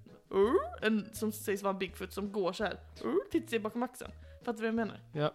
en 0.82 1.10
som 1.14 1.32
sägs 1.32 1.64
vara 1.64 1.74
en 1.74 1.80
Bigfoot 1.80 2.14
som 2.14 2.32
går 2.32 2.54
så 2.54 2.64
här, 2.64 2.80
tittar 3.32 3.48
sig 3.48 3.60
bakom 3.60 3.84
axeln. 3.84 4.12
Fattar 4.40 4.54
du 4.54 4.62
vad 4.62 4.68
jag 4.68 4.76
menar? 4.76 5.00
Ja. 5.14 5.34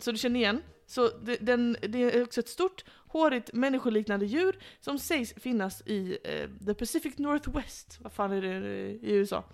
Så 0.00 0.12
du 0.12 0.18
känner 0.18 0.40
igen? 0.40 0.62
Så 0.86 1.08
det, 1.08 1.36
den, 1.36 1.76
det 1.88 1.98
är 1.98 2.22
också 2.22 2.40
ett 2.40 2.48
stort, 2.48 2.84
hårigt, 3.08 3.52
människoliknande 3.52 4.26
djur 4.26 4.58
som 4.80 4.98
sägs 4.98 5.34
finnas 5.36 5.82
i 5.86 6.18
eh, 6.24 6.66
the 6.66 6.74
Pacific 6.74 7.18
Northwest, 7.18 7.98
vad 8.00 8.12
fan 8.12 8.32
är 8.32 8.42
det 8.42 8.68
i 8.90 9.12
USA? 9.12 9.44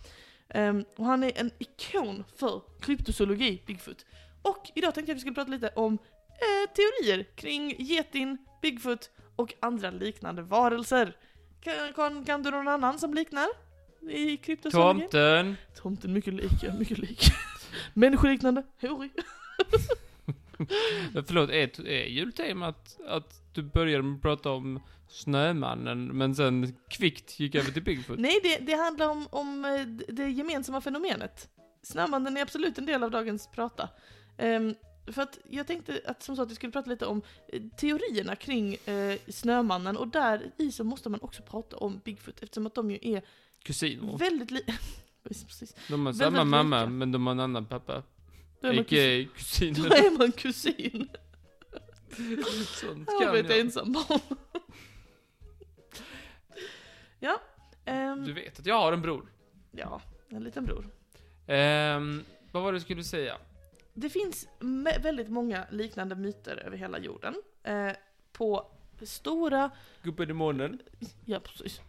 Ehm, 0.48 0.84
och 0.96 1.04
han 1.04 1.22
är 1.22 1.40
en 1.40 1.50
ikon 1.58 2.24
för 2.36 2.62
kryptozoologi, 2.80 3.62
Bigfoot. 3.66 4.06
Och 4.42 4.70
idag 4.74 4.94
tänkte 4.94 5.10
jag 5.10 5.14
att 5.14 5.16
vi 5.16 5.20
skulle 5.20 5.34
prata 5.34 5.50
lite 5.50 5.68
om 5.68 5.98
eh, 6.40 6.72
teorier 6.74 7.24
kring 7.34 7.74
getin, 7.78 8.38
Bigfoot 8.62 9.10
och 9.36 9.54
andra 9.60 9.90
liknande 9.90 10.42
varelser. 10.42 11.16
Kan, 11.60 11.92
kan, 11.94 12.24
kan 12.24 12.42
du 12.42 12.50
någon 12.50 12.68
annan 12.68 12.98
som 12.98 13.14
liknar 13.14 13.48
i 14.10 14.36
kryptozoologi? 14.36 15.00
Tomten. 15.00 15.56
Tomten, 15.76 16.12
mycket 16.12 16.34
lik, 16.34 16.52
ja, 16.62 16.72
mycket 16.78 16.98
lik. 16.98 17.24
Människoliknande, 17.94 18.62
hårig. 18.80 19.10
Förlåt, 21.26 21.50
är, 21.50 21.86
är 21.86 22.04
jultemat 22.04 22.98
att 23.08 23.54
du 23.54 23.62
började 23.62 24.02
med 24.02 24.16
att 24.16 24.22
prata 24.22 24.50
om 24.50 24.80
Snömannen, 25.08 26.06
men 26.06 26.34
sen 26.34 26.76
kvickt 26.88 27.40
gick 27.40 27.54
över 27.54 27.70
till 27.70 27.82
Bigfoot? 27.82 28.18
Nej, 28.18 28.40
det, 28.42 28.58
det 28.58 28.74
handlar 28.74 29.08
om, 29.08 29.26
om 29.30 29.64
eh, 29.64 29.86
det 30.14 30.28
gemensamma 30.28 30.80
fenomenet. 30.80 31.48
Snömannen 31.82 32.36
är 32.36 32.42
absolut 32.42 32.78
en 32.78 32.86
del 32.86 33.02
av 33.02 33.10
dagens 33.10 33.50
prata. 33.50 33.88
Ehm, 34.38 34.74
för 35.12 35.22
att 35.22 35.38
jag 35.48 35.66
tänkte 35.66 36.00
att 36.06 36.22
som 36.22 36.36
sagt 36.36 36.50
vi 36.50 36.54
skulle 36.54 36.72
prata 36.72 36.90
lite 36.90 37.06
om 37.06 37.22
eh, 37.48 37.62
teorierna 37.76 38.36
kring 38.36 38.74
eh, 38.74 39.18
Snömannen 39.28 39.96
och 39.96 40.08
där 40.08 40.50
i 40.56 40.72
så 40.72 40.84
måste 40.84 41.08
man 41.08 41.20
också 41.20 41.42
prata 41.42 41.76
om 41.76 42.00
Bigfoot 42.04 42.42
eftersom 42.42 42.66
att 42.66 42.74
de 42.74 42.90
ju 42.90 42.98
är 43.02 43.22
Kusiner. 43.62 44.18
väldigt 44.18 44.50
li... 44.50 44.64
Precis. 45.22 45.74
De 45.88 46.06
har 46.06 46.12
väldigt 46.12 46.18
samma 46.38 46.44
mamma, 46.44 46.80
lika. 46.80 46.90
men 46.90 47.12
de 47.12 47.26
har 47.26 47.32
en 47.32 47.40
annan 47.40 47.66
pappa. 47.66 48.02
Då 48.60 48.68
är 48.68 48.74
man 48.74 48.84
kusin. 48.84 49.28
Kusiner. 49.34 49.88
Då 49.88 49.94
är 49.94 50.18
man 50.18 50.32
kusin. 50.32 51.08
Sånt 52.80 53.08
kan 53.20 53.36
ett 53.36 53.48
jag. 53.50 53.58
ensambarn. 53.60 54.20
ja. 57.20 57.40
ehm, 57.84 58.24
Du 58.24 58.32
vet 58.32 58.58
att 58.60 58.66
jag 58.66 58.74
har 58.74 58.92
en 58.92 59.02
bror. 59.02 59.32
ja, 59.70 60.02
en 60.28 60.44
liten 60.44 60.64
bror. 60.64 60.90
Ehm, 61.46 62.24
vad 62.52 62.62
var 62.62 62.72
det 62.72 62.78
du 62.78 62.82
skulle 62.82 63.04
säga? 63.04 63.36
Det 64.00 64.10
finns 64.10 64.48
väldigt 65.00 65.28
många 65.28 65.66
liknande 65.70 66.14
myter 66.14 66.56
över 66.56 66.76
hela 66.76 66.98
jorden. 66.98 67.34
Eh, 67.62 67.92
på 68.32 68.66
stora, 69.02 69.70
Gubben 70.02 70.30
i 70.30 70.32
månen? 70.32 70.78
ja 71.24 71.40
precis. 71.40 71.80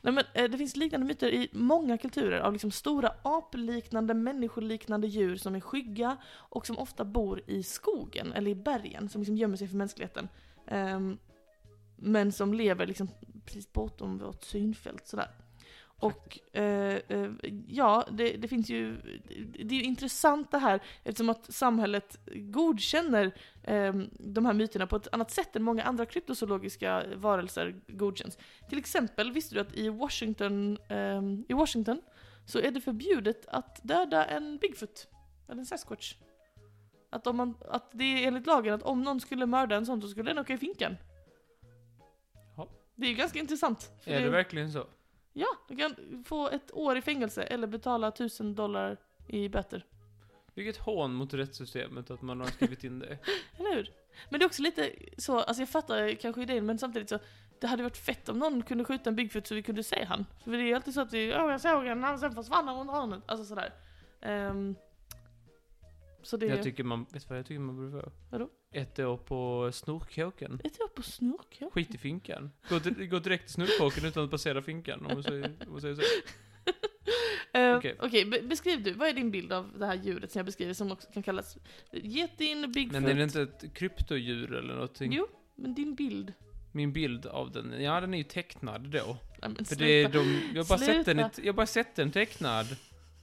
Nej 0.00 0.14
men 0.14 0.24
eh, 0.34 0.50
det 0.50 0.58
finns 0.58 0.76
liknande 0.76 1.06
myter 1.06 1.28
i 1.28 1.48
många 1.52 1.98
kulturer 1.98 2.40
av 2.40 2.52
liksom 2.52 2.70
stora 2.70 3.12
apliknande, 3.22 4.14
människoliknande 4.14 5.06
djur 5.06 5.36
som 5.36 5.54
är 5.54 5.60
skygga 5.60 6.16
och 6.32 6.66
som 6.66 6.78
ofta 6.78 7.04
bor 7.04 7.42
i 7.46 7.62
skogen 7.62 8.32
eller 8.32 8.50
i 8.50 8.54
bergen 8.54 9.08
som 9.08 9.20
liksom 9.20 9.36
gömmer 9.36 9.56
sig 9.56 9.68
för 9.68 9.76
mänskligheten. 9.76 10.28
Ehm, 10.66 11.18
men 11.96 12.32
som 12.32 12.54
lever 12.54 12.86
liksom 12.86 13.08
precis 13.44 13.72
bortom 13.72 14.18
vårt 14.18 14.44
synfält 14.44 15.06
sådär. 15.06 15.30
Och 16.00 16.38
eh, 16.52 16.96
eh, 17.08 17.30
ja, 17.68 18.06
det, 18.10 18.32
det 18.32 18.48
finns 18.48 18.70
ju, 18.70 18.96
det 19.64 19.74
är 19.74 19.78
ju 19.78 19.82
intressant 19.82 20.50
det 20.50 20.58
här 20.58 20.82
eftersom 21.04 21.30
att 21.30 21.52
samhället 21.52 22.18
godkänner 22.34 23.34
eh, 23.62 23.94
de 24.18 24.46
här 24.46 24.52
myterna 24.52 24.86
på 24.86 24.96
ett 24.96 25.08
annat 25.12 25.30
sätt 25.30 25.56
än 25.56 25.62
många 25.62 25.84
andra 25.84 26.06
kryptozoologiska 26.06 27.04
varelser 27.16 27.74
godkänns. 27.86 28.38
Till 28.68 28.78
exempel 28.78 29.32
visste 29.32 29.54
du 29.54 29.60
att 29.60 29.74
i 29.74 29.88
Washington, 29.88 30.78
eh, 30.88 31.22
i 31.48 31.52
Washington 31.52 32.00
så 32.46 32.58
är 32.58 32.70
det 32.70 32.80
förbjudet 32.80 33.46
att 33.46 33.80
döda 33.82 34.24
en 34.24 34.58
Bigfoot, 34.58 35.08
eller 35.48 35.60
en 35.60 35.66
Sasquatch. 35.66 36.14
Att, 37.10 37.26
om 37.26 37.36
man, 37.36 37.54
att 37.68 37.90
det 37.92 38.04
är 38.04 38.28
enligt 38.28 38.46
lagen 38.46 38.74
att 38.74 38.82
om 38.82 39.02
någon 39.02 39.20
skulle 39.20 39.46
mörda 39.46 39.76
en 39.76 39.86
sån 39.86 40.02
så 40.02 40.08
skulle 40.08 40.30
den 40.30 40.38
åka 40.38 40.52
i 40.52 40.58
finkan. 40.58 40.96
Ja. 42.56 42.68
Det 42.94 43.06
är 43.06 43.10
ju 43.10 43.16
ganska 43.16 43.38
intressant. 43.38 43.92
Är 44.04 44.20
det 44.20 44.30
verkligen 44.30 44.72
så? 44.72 44.86
Ja, 45.32 45.46
du 45.68 45.76
kan 45.76 45.94
få 46.24 46.48
ett 46.48 46.74
år 46.74 46.96
i 46.96 47.02
fängelse 47.02 47.42
eller 47.42 47.66
betala 47.66 48.10
tusen 48.10 48.54
dollar 48.54 48.96
i 49.28 49.48
böter. 49.48 49.86
Vilket 50.54 50.76
hån 50.76 51.14
mot 51.14 51.34
rättssystemet 51.34 52.10
att 52.10 52.22
man 52.22 52.40
har 52.40 52.46
skrivit 52.46 52.84
in 52.84 52.98
det. 52.98 53.18
Eller 53.58 53.74
hur? 53.74 53.92
Men 54.30 54.40
det 54.40 54.44
är 54.44 54.46
också 54.46 54.62
lite 54.62 54.92
så, 55.18 55.38
alltså 55.38 55.62
jag 55.62 55.68
fattar 55.68 56.14
kanske 56.14 56.42
idén 56.42 56.66
men 56.66 56.78
samtidigt 56.78 57.08
så 57.08 57.18
det 57.60 57.66
hade 57.66 57.82
varit 57.82 57.96
fett 57.96 58.28
om 58.28 58.38
någon 58.38 58.62
kunde 58.62 58.84
skjuta 58.84 59.10
en 59.10 59.16
Bigfoot 59.16 59.46
så 59.46 59.54
vi 59.54 59.62
kunde 59.62 59.82
se 59.82 60.04
han. 60.04 60.26
För 60.44 60.50
det 60.50 60.58
är 60.58 60.62
ju 60.62 60.74
alltid 60.74 60.94
så 60.94 61.00
att 61.00 61.12
vi, 61.12 61.30
ja 61.30 61.50
jag 61.50 61.60
såg 61.60 61.86
en, 61.86 62.02
han 62.02 62.18
sen 62.18 62.34
försvann 62.34 62.68
han 62.68 62.78
runt 62.78 62.90
hörnet. 62.90 63.22
Alltså 63.26 63.44
sådär. 63.44 63.72
Ehm, 64.20 64.74
så 66.22 66.36
det 66.36 66.46
Jag 66.46 66.62
tycker 66.62 66.84
man, 66.84 67.04
vet 67.04 67.22
du 67.22 67.28
vad 67.28 67.38
jag 67.38 67.46
tycker 67.46 67.60
man 67.60 67.76
borde 67.76 68.02
få? 68.02 68.12
Vadå? 68.30 68.48
Ett 68.72 68.98
år 68.98 69.16
på 69.16 69.70
snorkåken. 69.72 70.60
Ett 70.64 70.80
år 70.80 70.88
på 70.88 71.02
ja. 71.58 71.70
Skit 71.72 71.94
i 71.94 71.98
finkan. 71.98 72.50
Gå, 72.68 72.78
gå 73.06 73.18
direkt 73.18 73.44
till 73.44 73.52
snorkåken 73.54 74.04
utan 74.04 74.24
att 74.24 74.30
passera 74.30 74.62
finkan, 74.62 75.06
om 75.06 75.14
man 75.14 75.22
säger, 75.22 75.44
om 75.66 75.72
man 75.72 75.80
säger 75.80 75.94
så. 75.94 76.02
Ehm, 77.52 77.76
Okej. 77.76 77.96
Okej, 78.00 78.24
be- 78.24 78.42
beskriv 78.42 78.82
du, 78.82 78.92
vad 78.92 79.08
är 79.08 79.12
din 79.12 79.30
bild 79.30 79.52
av 79.52 79.78
det 79.78 79.86
här 79.86 79.94
djuret 79.94 80.32
som 80.32 80.38
jag 80.38 80.46
beskriver 80.46 80.74
som 80.74 80.92
också 80.92 81.08
kan 81.12 81.22
kallas 81.22 81.56
getin, 81.92 82.72
Bigfoot? 82.72 82.92
Men 82.92 83.06
är 83.06 83.14
det 83.14 83.22
inte 83.22 83.42
ett 83.42 83.74
kryptodjur 83.74 84.54
eller 84.54 84.74
någonting? 84.74 85.12
Jo, 85.12 85.26
men 85.54 85.74
din 85.74 85.94
bild. 85.94 86.32
Min 86.72 86.92
bild 86.92 87.26
av 87.26 87.52
den, 87.52 87.82
ja 87.82 88.00
den 88.00 88.14
är 88.14 88.18
ju 88.18 88.24
tecknad 88.24 88.82
då. 88.90 89.16
Men 89.40 89.56
För 89.56 89.64
sluta. 89.64 89.84
det 89.84 89.92
är 89.92 90.08
de, 90.08 90.40
jag 90.54 90.62
har 90.62 90.68
bara 90.68 90.78
sett 90.78 91.06
den, 91.06 91.16
Sluta. 91.18 91.42
jag 91.46 91.54
bara 91.54 91.66
sett 91.66 91.96
den 91.96 92.10
tecknad. 92.12 92.66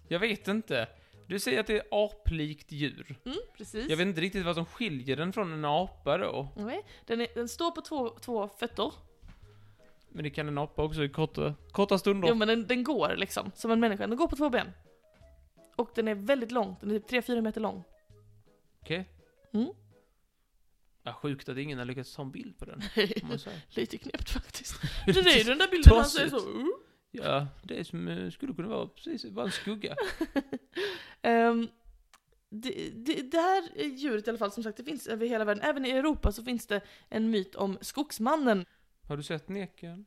Jag 0.07 0.19
vet 0.19 0.47
inte. 0.47 0.87
Du 1.27 1.39
säger 1.39 1.59
att 1.59 1.67
det 1.67 1.77
är 1.77 2.05
aplikt 2.05 2.71
djur. 2.71 3.15
Mm, 3.25 3.37
precis. 3.57 3.89
Jag 3.89 3.97
vet 3.97 4.07
inte 4.07 4.21
riktigt 4.21 4.45
vad 4.45 4.55
som 4.55 4.65
skiljer 4.65 5.15
den 5.15 5.33
från 5.33 5.53
en 5.53 5.65
apa 5.65 6.17
då. 6.17 6.47
Nej, 6.55 6.85
den, 7.05 7.21
är, 7.21 7.27
den 7.35 7.47
står 7.47 7.71
på 7.71 7.81
två, 7.81 8.09
två 8.09 8.49
fötter. 8.59 8.91
Men 10.09 10.23
det 10.23 10.29
kan 10.29 10.47
en 10.47 10.57
apa 10.57 10.83
också 10.83 11.03
i 11.03 11.09
korta, 11.09 11.55
korta 11.71 11.97
stunder. 11.97 12.27
Jo 12.27 12.35
men 12.35 12.47
den, 12.47 12.67
den 12.67 12.83
går 12.83 13.15
liksom, 13.17 13.51
som 13.55 13.71
en 13.71 13.79
människa. 13.79 14.07
Den 14.07 14.17
går 14.17 14.27
på 14.27 14.35
två 14.35 14.49
ben. 14.49 14.71
Och 15.75 15.89
den 15.95 16.07
är 16.07 16.15
väldigt 16.15 16.51
lång, 16.51 16.75
den 16.81 16.91
är 16.91 16.99
typ 16.99 17.27
3-4 17.27 17.41
meter 17.41 17.61
lång. 17.61 17.83
Okej. 18.81 19.09
Mm. 19.53 19.69
Ja, 21.03 21.13
sjukt 21.13 21.49
att 21.49 21.57
ingen 21.57 21.77
har 21.77 21.85
lyckats 21.85 22.15
ta 22.15 22.21
en 22.21 22.31
bild 22.31 22.57
på 22.57 22.65
den. 22.65 22.81
Lite 23.69 23.97
knäppt 23.97 24.29
faktiskt. 24.29 24.81
Det 25.05 25.19
är 25.19 25.37
ju 25.37 25.43
den 25.43 25.57
där 25.57 25.71
bilden 25.71 25.93
han 25.95 26.05
säger 26.05 26.29
så. 26.29 26.49
Uh. 26.49 26.67
Ja, 27.23 27.47
det 27.63 27.83
som 27.87 28.07
eh, 28.07 28.29
skulle 28.31 28.53
kunna 28.53 28.67
vara 28.67 28.87
precis, 28.87 29.25
bara 29.25 29.45
en 29.45 29.51
skugga. 29.51 29.95
Ehm, 31.21 31.67
det, 32.49 32.89
det, 32.95 33.31
det 33.31 33.37
här 33.37 33.85
djuret 33.85 34.27
i 34.27 34.29
alla 34.29 34.39
fall, 34.39 34.51
som 34.51 34.63
sagt, 34.63 34.77
det 34.77 34.83
finns 34.83 35.07
över 35.07 35.27
hela 35.27 35.45
världen. 35.45 35.63
Även 35.63 35.85
i 35.85 35.89
Europa 35.89 36.31
så 36.31 36.43
finns 36.43 36.67
det 36.67 36.81
en 37.09 37.29
myt 37.29 37.55
om 37.55 37.77
skogsmannen. 37.81 38.65
Har 39.07 39.17
du 39.17 39.23
sett 39.23 39.49
Neken? 39.49 40.05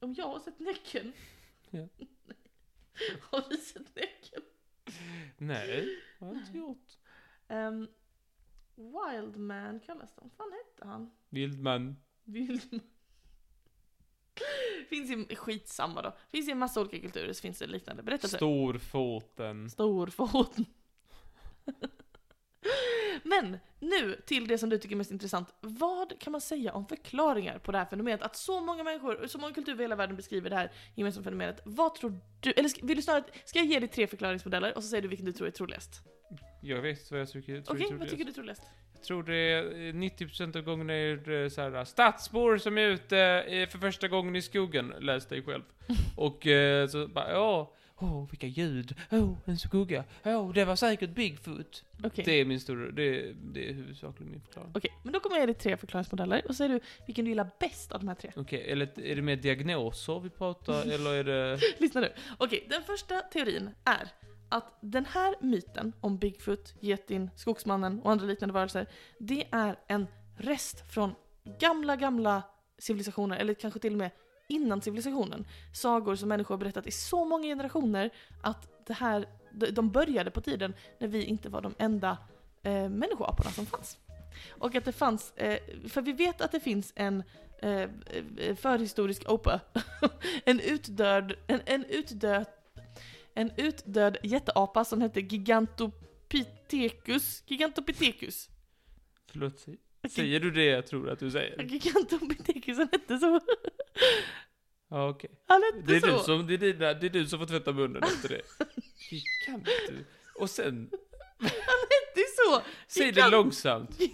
Om 0.00 0.14
jag 0.14 0.26
har 0.26 0.40
sett 0.40 0.60
Näcken? 0.60 1.12
Ja. 1.70 1.88
har 3.20 3.44
du 3.50 3.56
sett 3.56 3.96
Näcken? 3.96 4.42
Nej, 5.38 5.88
har 6.18 6.26
jag 6.28 6.36
inte 6.36 6.58
gjort. 6.58 6.98
Um, 7.48 7.88
Wildman 8.76 9.80
kallas 9.80 10.14
de. 10.14 10.20
Vad 10.22 10.32
fan 10.32 10.52
hette 10.52 10.86
han? 10.88 11.10
Vildman. 11.28 11.96
Vildman. 12.24 12.80
finns 14.88 15.10
i, 15.10 15.36
skitsamma 15.36 16.02
då. 16.02 16.16
Finns 16.30 16.48
i 16.48 16.50
en 16.50 16.58
massa 16.58 16.80
olika 16.80 17.00
kulturer 17.00 17.32
så 17.32 17.40
finns 17.40 17.58
det 17.58 17.66
liknande 17.66 18.02
berättelser. 18.02 18.38
Storfoten. 18.38 19.70
Storfoten. 19.70 20.66
Men 23.22 23.58
nu 23.80 24.20
till 24.26 24.48
det 24.48 24.58
som 24.58 24.68
du 24.68 24.78
tycker 24.78 24.94
är 24.94 24.98
mest 24.98 25.10
intressant. 25.10 25.54
Vad 25.60 26.20
kan 26.20 26.32
man 26.32 26.40
säga 26.40 26.72
om 26.72 26.86
förklaringar 26.86 27.58
på 27.58 27.72
det 27.72 27.78
här 27.78 27.84
fenomenet? 27.84 28.22
Att 28.22 28.36
så 28.36 28.60
många 28.60 28.84
människor, 28.84 29.26
så 29.26 29.38
många 29.38 29.54
kulturer 29.54 29.80
i 29.80 29.82
hela 29.82 29.96
världen 29.96 30.16
beskriver 30.16 30.50
det 30.50 30.56
här 30.56 30.72
gemensamma 30.94 31.24
fenomenet. 31.24 31.60
Vad 31.64 31.94
tror 31.94 32.18
du, 32.40 32.52
eller 32.52 32.68
ska, 32.68 32.86
vill 32.86 32.96
du 32.96 33.02
snarare, 33.02 33.24
ska 33.44 33.58
jag 33.58 33.66
ge 33.66 33.78
dig 33.78 33.88
tre 33.88 34.06
förklaringsmodeller 34.06 34.76
och 34.76 34.82
så 34.82 34.88
säger 34.88 35.02
du 35.02 35.08
vilken 35.08 35.26
du 35.26 35.32
tror 35.32 35.48
är 35.48 35.52
troligast? 35.52 36.02
Jag 36.62 36.82
vet 36.82 37.10
vad 37.10 37.20
jag 37.20 37.30
tycker. 37.30 37.62
tror 37.62 37.76
Okej, 37.76 37.86
är 37.92 37.96
vad 37.96 38.08
tycker 38.08 38.24
troligast. 38.24 38.26
du 38.26 38.30
är 38.30 38.34
troligast? 38.34 38.62
Tror 39.04 39.22
det 39.22 39.36
är 39.36 39.62
eh, 39.62 39.92
90% 39.92 40.56
av 40.56 40.62
gångerna 40.62 40.92
är 40.92 41.16
det 41.16 41.50
så 41.50 41.60
här 41.60 41.84
stadsbor 41.84 42.58
som 42.58 42.78
är 42.78 42.88
ute 42.88 43.18
eh, 43.48 43.68
för 43.68 43.78
första 43.78 44.08
gången 44.08 44.36
i 44.36 44.42
skogen, 44.42 44.94
läs 45.00 45.26
dig 45.26 45.42
själv. 45.42 45.62
Och 46.16 46.46
eh, 46.46 46.88
så 46.88 47.08
bara, 47.08 47.32
ja, 47.32 47.72
åh 47.96 48.30
vilka 48.30 48.46
ljud, 48.46 48.94
åh 49.10 49.36
en 49.44 49.58
skugga, 49.58 50.04
åh 50.24 50.52
det 50.52 50.64
var 50.64 50.76
säkert 50.76 51.10
Bigfoot. 51.10 51.84
Okej. 52.04 52.24
Det 52.24 52.32
är 52.32 52.44
min 52.44 52.60
stora, 52.60 52.90
det, 52.90 53.32
det 53.32 53.68
är 53.68 53.72
huvudsakligen 53.72 54.32
min 54.32 54.40
förklaring. 54.40 54.70
Okej, 54.74 54.90
men 55.02 55.12
då 55.12 55.20
kommer 55.20 55.36
jag 55.36 55.42
ge 55.42 55.46
dig 55.46 55.54
tre 55.54 55.76
förklaringsmodeller 55.76 56.42
och 56.48 56.56
säger 56.56 56.70
du 56.70 56.80
vilken 57.06 57.24
du 57.24 57.30
gillar 57.30 57.50
bäst 57.60 57.92
av 57.92 58.00
de 58.00 58.08
här 58.08 58.14
tre. 58.14 58.32
Okej, 58.36 58.70
eller 58.70 59.00
är 59.00 59.16
det 59.16 59.22
mer 59.22 59.36
diagnoser 59.36 60.20
vi 60.20 60.30
pratar, 60.30 60.82
eller 60.92 61.14
är 61.14 61.24
det... 61.24 61.60
Lyssna 61.78 62.00
nu. 62.00 62.12
Okej, 62.38 62.66
den 62.70 62.82
första 62.82 63.20
teorin 63.20 63.70
är 63.84 64.08
att 64.54 64.78
den 64.80 65.06
här 65.06 65.34
myten 65.40 65.92
om 66.00 66.18
Bigfoot, 66.18 66.74
getin, 66.80 67.30
skogsmannen 67.36 68.00
och 68.00 68.12
andra 68.12 68.26
liknande 68.26 68.52
varelser, 68.52 68.86
det 69.18 69.46
är 69.50 69.78
en 69.86 70.06
rest 70.36 70.92
från 70.92 71.14
gamla, 71.58 71.96
gamla 71.96 72.42
civilisationer, 72.78 73.36
eller 73.36 73.54
kanske 73.54 73.80
till 73.80 73.92
och 73.92 73.98
med 73.98 74.10
innan 74.48 74.82
civilisationen. 74.82 75.46
Sagor 75.72 76.16
som 76.16 76.28
människor 76.28 76.54
har 76.54 76.58
berättat 76.58 76.86
i 76.86 76.90
så 76.90 77.24
många 77.24 77.44
generationer 77.44 78.10
att 78.42 78.86
det 78.86 78.92
här, 78.92 79.26
de- 79.72 79.90
började 79.90 80.30
på 80.30 80.40
tiden 80.40 80.74
när 80.98 81.08
vi 81.08 81.24
inte 81.24 81.48
var 81.48 81.60
de 81.60 81.74
enda 81.78 82.18
eh, 82.62 82.88
människoaporna 82.88 83.50
som 83.50 83.66
fanns. 83.66 83.98
Och 84.50 84.74
att 84.74 84.84
det 84.84 84.92
fanns, 84.92 85.32
eh, 85.36 85.58
för 85.88 86.02
vi 86.02 86.12
vet 86.12 86.40
att 86.40 86.52
det 86.52 86.60
finns 86.60 86.92
en 86.96 87.22
eh, 87.62 87.80
eh 87.80 88.56
förhistorisk 88.56 89.30
Opa. 89.30 89.60
en 90.44 90.60
utdöd, 90.60 91.34
en, 91.46 91.60
en 91.64 91.84
utdöd, 91.84 92.46
en 93.34 93.50
utdöd 93.56 94.16
jätteapa 94.22 94.84
som 94.84 95.00
hette 95.00 95.20
Gigantopithecus, 95.20 97.42
Gigantopithecus. 97.46 98.48
Förlåt, 99.32 99.58
säg- 99.60 99.78
säger 100.10 100.40
du 100.40 100.50
det 100.50 100.64
jag 100.64 100.86
tror 100.86 101.10
att 101.10 101.18
du 101.18 101.30
säger? 101.30 101.62
Gigantopithecus, 101.62 102.78
han 102.78 102.88
hette 102.92 103.18
så. 103.18 103.40
Ja, 104.90 105.08
okej. 105.08 105.30
Han 105.46 105.62
hette 105.62 105.82
Det 105.92 105.96
är, 105.96 106.00
så. 106.00 106.06
du 106.06 106.18
som, 106.24 106.46
det, 106.46 106.54
är 106.54 106.58
dina, 106.58 106.94
det 106.94 107.06
är 107.06 107.10
du 107.10 107.26
som 107.26 107.38
får 107.38 107.46
tvätta 107.46 107.72
munnen 107.72 108.02
efter 108.02 108.28
det. 108.28 108.40
Gigant. 109.10 109.68
Och 110.40 110.50
sen, 110.50 110.90
Det 112.14 112.20
är 112.20 112.50
så. 112.50 112.62
säg 112.88 113.12
det 113.12 113.20
Gigant- 113.20 113.30
långsamt. 113.30 113.98
Det? 113.98 114.10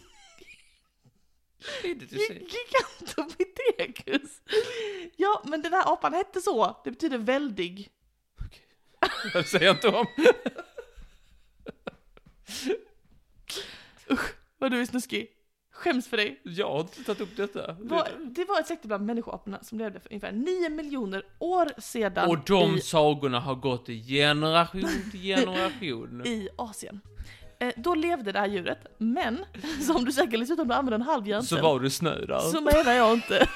Gigantopithecus. 1.83 4.43
Ja, 5.17 5.43
men 5.47 5.63
den 5.63 5.73
här 5.73 5.93
apan 5.93 6.15
hette 6.15 6.41
så. 6.41 6.81
Det 6.85 6.91
betyder 6.91 7.19
väldig. 7.19 7.91
Det 9.33 9.45
säger 9.45 9.67
jag 9.67 9.77
inte 9.77 9.89
om. 9.89 10.07
Vad 14.59 14.71
du 14.71 14.81
är 14.81 14.87
snuskig. 14.87 15.29
Skäms 15.73 16.09
för 16.09 16.17
dig. 16.17 16.41
Jag 16.45 16.71
har 16.71 16.81
inte 16.81 17.05
tagit 17.05 17.21
upp 17.21 17.37
detta. 17.37 17.77
Var, 17.81 18.09
det 18.21 18.45
var 18.45 18.61
ett 18.61 18.67
släkte 18.67 18.87
bland 18.89 19.07
människoaporna 19.07 19.59
som 19.63 19.79
levde 19.79 20.01
för 20.01 20.09
ungefär 20.11 20.33
9 20.33 20.69
miljoner 20.69 21.23
år 21.39 21.81
sedan 21.81 22.29
Och 22.31 22.39
de 22.47 22.77
i, 22.77 22.81
sagorna 22.81 23.41
har 23.41 23.55
gått 23.55 23.89
i 23.89 24.03
generation 24.03 25.11
till 25.11 25.21
generation. 25.21 26.23
i 26.27 26.49
Asien. 26.59 27.01
Eh, 27.61 27.73
då 27.77 27.95
levde 27.95 28.33
det 28.33 28.39
här 28.39 28.47
djuret, 28.47 28.79
men 28.99 29.45
som 29.87 30.05
du 30.05 30.13
säkert 30.13 30.41
vet 30.41 30.59
om 30.59 30.69
du 30.69 30.75
använder 30.75 30.93
en 30.99 31.03
halv 31.03 31.23
Så 31.25 31.29
hjärncell, 31.29 31.63
var 31.63 31.81
det 31.81 31.91
snö 31.91 32.27
där. 32.27 32.39
så 32.39 32.61
menar 32.61 32.93
jag 32.93 33.15
inte 33.15 33.49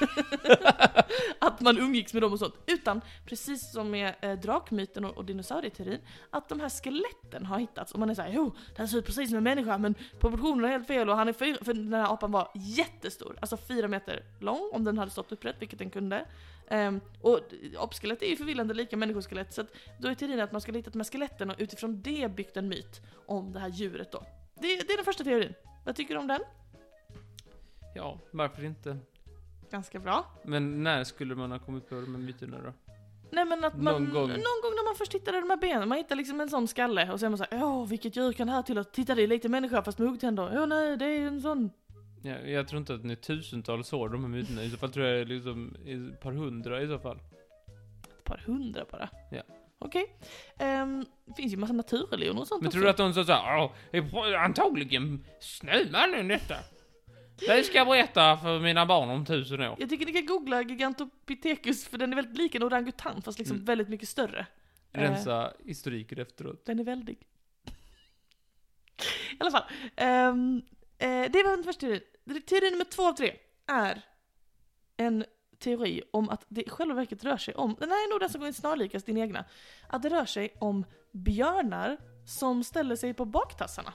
att 1.39 1.61
man 1.61 1.77
umgicks 1.77 2.13
med 2.13 2.21
dem 2.21 2.33
och 2.33 2.39
sånt. 2.39 2.55
Utan 2.67 3.01
precis 3.25 3.71
som 3.71 3.91
med 3.91 4.15
eh, 4.21 4.39
drakmyten 4.39 5.05
och, 5.05 5.17
och 5.17 5.25
dinosaurieteorin, 5.25 5.99
att 6.29 6.49
de 6.49 6.59
här 6.59 6.69
skeletten 6.69 7.45
har 7.45 7.59
hittats 7.59 7.91
och 7.91 7.99
man 7.99 8.09
är 8.09 8.13
såhär 8.13 8.31
jo, 8.33 8.55
den 8.75 8.87
ser 8.87 8.97
ut 8.97 9.05
precis 9.05 9.29
som 9.29 9.37
en 9.37 9.43
människa 9.43 9.77
men 9.77 9.95
proportionerna 10.19 10.67
är 10.67 10.71
helt 10.71 10.87
fel 10.87 11.09
och 11.09 11.17
han 11.17 11.27
är 11.27 11.33
fyra, 11.33 11.57
för 11.61 11.73
den 11.73 11.93
här 11.93 12.13
apan 12.13 12.31
var 12.31 12.51
jättestor, 12.55 13.37
alltså 13.39 13.57
fyra 13.57 13.87
meter 13.87 14.23
lång 14.39 14.71
om 14.73 14.83
den 14.83 14.97
hade 14.97 15.11
stått 15.11 15.31
upprätt, 15.31 15.55
vilket 15.59 15.79
den 15.79 15.89
kunde. 15.89 16.25
Um, 16.69 17.01
och 17.21 17.39
apskelett 17.77 18.21
är 18.21 18.27
ju 18.27 18.35
förvillande 18.35 18.73
lika 18.73 18.97
människoskelett 18.97 19.53
så 19.53 19.61
att 19.61 19.67
då 19.99 20.07
är 20.07 20.15
teorin 20.15 20.39
att 20.39 20.51
man 20.51 20.61
skulle 20.61 20.77
hitta 20.77 20.89
de 20.89 20.99
här 20.99 21.05
skeletten 21.05 21.49
och 21.49 21.55
utifrån 21.59 22.01
det 22.01 22.31
byggt 22.35 22.57
en 22.57 22.67
myt 22.67 23.01
om 23.25 23.51
det 23.51 23.59
här 23.59 23.69
djuret 23.69 24.11
då. 24.11 24.23
Det, 24.55 24.67
det 24.67 24.93
är 24.93 24.97
den 24.97 25.05
första 25.05 25.23
teorin. 25.23 25.53
Vad 25.85 25.95
tycker 25.95 26.13
du 26.13 26.19
om 26.19 26.27
den? 26.27 26.41
Ja, 27.95 28.19
varför 28.31 28.63
inte? 28.63 28.97
Ganska 29.75 29.99
bra. 29.99 30.25
Men 30.43 30.83
när 30.83 31.03
skulle 31.03 31.35
man 31.35 31.51
ha 31.51 31.59
kommit 31.59 31.89
på 31.89 31.95
de 31.95 32.15
här 32.15 32.21
myterna 32.21 32.57
då? 32.63 32.73
Nej 33.31 33.45
men 33.45 33.63
att 33.63 33.75
man, 33.81 33.93
Någon 33.93 34.13
gång. 34.13 34.27
någon 34.29 34.61
gång 34.63 34.73
när 34.75 34.85
man 34.89 34.95
först 34.95 35.13
hittade 35.15 35.39
de 35.41 35.49
här 35.49 35.57
benen, 35.57 35.89
man 35.89 35.97
hittar 35.97 36.15
liksom 36.15 36.41
en 36.41 36.49
sån 36.49 36.67
skalle 36.67 37.11
och 37.11 37.19
så 37.19 37.25
är 37.25 37.29
man 37.29 37.37
såhär 37.37 37.63
åh 37.63 37.87
vilket 37.87 38.15
djur 38.17 38.31
kan 38.33 38.47
det 38.47 38.53
här 38.53 38.61
till? 38.61 38.85
Titta 38.85 39.15
det 39.15 39.23
är 39.23 39.27
lite 39.27 39.49
människa 39.49 39.81
fast 39.83 39.97
med 39.99 40.07
huggtänder. 40.09 40.49
Åh 40.59 40.67
nej 40.67 40.97
det 40.97 41.05
är 41.05 41.21
en 41.27 41.41
sån. 41.41 41.69
Ja, 42.23 42.37
jag 42.39 42.67
tror 42.67 42.79
inte 42.79 42.93
att 42.93 43.03
det 43.03 43.11
är 43.11 43.15
tusentals 43.15 43.93
år 43.93 44.09
de 44.09 44.21
här 44.23 44.29
myterna. 44.29 44.63
I 44.63 44.69
så 44.69 44.77
fall 44.77 44.89
tror 44.91 45.05
jag 45.05 45.15
det 45.15 45.21
är 45.21 45.35
liksom 45.35 45.75
ett 46.13 46.21
par 46.21 46.31
hundra 46.31 46.81
i 46.81 46.87
så 46.87 46.99
fall. 46.99 47.17
Ett 48.17 48.23
par 48.23 48.37
hundra 48.37 48.85
bara. 48.91 49.09
Ja. 49.31 49.41
Okej. 49.79 50.17
Ehm, 50.59 51.05
det 51.25 51.33
finns 51.33 51.53
ju 51.53 51.57
massa 51.57 51.73
naturreligioner 51.73 52.41
och 52.41 52.47
sånt 52.47 52.61
Men 52.61 52.67
också. 52.67 52.75
tror 52.75 52.83
du 52.83 52.89
att 52.89 52.97
de 52.97 53.13
sa 53.13 53.23
såhär, 53.23 53.57
"Ja, 53.57 53.73
det 53.91 53.97
är 53.97 54.33
antagligen 54.35 55.25
Snömannen 55.39 56.27
detta. 56.27 56.55
Det 57.39 57.63
ska 57.63 57.77
jag 57.77 57.87
berätta 57.87 58.37
för 58.37 58.59
mina 58.59 58.85
barn 58.85 59.09
om 59.09 59.25
tusen 59.25 59.61
år. 59.61 59.75
Jag 59.79 59.89
tycker 59.89 60.05
ni 60.05 60.13
kan 60.13 60.25
googla 60.25 60.61
Gigantopithecus 60.61 61.87
för 61.87 61.97
den 61.97 62.11
är 62.11 62.15
väldigt 62.15 62.37
lik 62.37 62.55
en 62.55 62.63
orangutang 62.63 63.21
fast 63.21 63.39
liksom 63.39 63.55
Mm. 63.55 63.65
väldigt 63.65 63.89
mycket 63.89 64.09
större. 64.09 64.47
Rensa 64.91 65.53
historiken 65.65 66.19
efteråt. 66.19 66.65
Den 66.65 66.79
är 66.79 66.83
väldig. 66.83 67.17
I 69.31 69.35
alla 69.39 69.51
fall. 69.51 69.63
ehm, 69.95 70.61
eh, 70.97 71.31
det 71.31 71.43
var 71.43 71.51
den 71.55 71.63
första 71.63 71.79
teorin. 71.79 72.01
Teori 72.45 72.71
nummer 72.71 72.85
två 72.85 73.07
av 73.07 73.13
tre 73.13 73.35
är 73.67 74.01
en 74.97 75.25
teori 75.59 76.01
om 76.13 76.29
att 76.29 76.45
det 76.49 76.61
i 76.61 76.69
själva 76.69 76.95
verket 76.95 77.23
rör 77.23 77.37
sig 77.37 77.53
om, 77.53 77.75
den 77.79 77.89
här 77.89 77.97
är 77.97 78.09
nog 78.09 78.19
den 78.19 78.29
som 78.29 78.41
går 78.41 78.51
snarlikast 78.51 79.05
din 79.05 79.17
egna, 79.17 79.45
att 79.89 80.01
det 80.03 80.09
rör 80.09 80.25
sig 80.25 80.53
om 80.59 80.85
björnar 81.11 81.97
som 82.25 82.63
ställer 82.63 82.95
sig 82.95 83.13
på 83.13 83.25
baktassarna. 83.25 83.93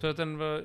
Så 0.00 0.06
att 0.06 0.16
den 0.16 0.38
var... 0.38 0.64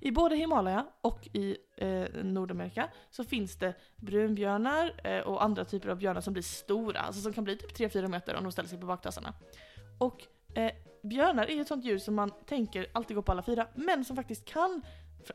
I 0.00 0.10
både 0.10 0.36
Himalaya 0.36 0.86
och 1.00 1.28
i 1.32 1.56
eh, 1.76 2.24
Nordamerika 2.24 2.88
så 3.10 3.24
finns 3.24 3.56
det 3.56 3.74
brunbjörnar 3.96 5.00
eh, 5.04 5.20
och 5.20 5.44
andra 5.44 5.64
typer 5.64 5.88
av 5.88 5.96
björnar 5.96 6.20
som 6.20 6.32
blir 6.32 6.42
stora, 6.42 7.00
alltså 7.00 7.22
som 7.22 7.32
kan 7.32 7.44
bli 7.44 7.56
typ 7.56 7.78
3-4 7.78 8.08
meter 8.08 8.34
om 8.34 8.42
de 8.42 8.52
ställer 8.52 8.68
sig 8.68 8.80
på 8.80 8.86
baktassarna. 8.86 9.34
Och 9.98 10.26
eh, 10.54 10.72
björnar 11.02 11.46
är 11.46 11.54
ju 11.54 11.60
ett 11.60 11.68
sånt 11.68 11.84
djur 11.84 11.98
som 11.98 12.14
man 12.14 12.30
tänker 12.46 12.86
alltid 12.92 13.14
går 13.14 13.22
på 13.22 13.32
alla 13.32 13.42
fyra, 13.42 13.66
men 13.74 14.04
som 14.04 14.16
faktiskt 14.16 14.44
kan 14.44 14.82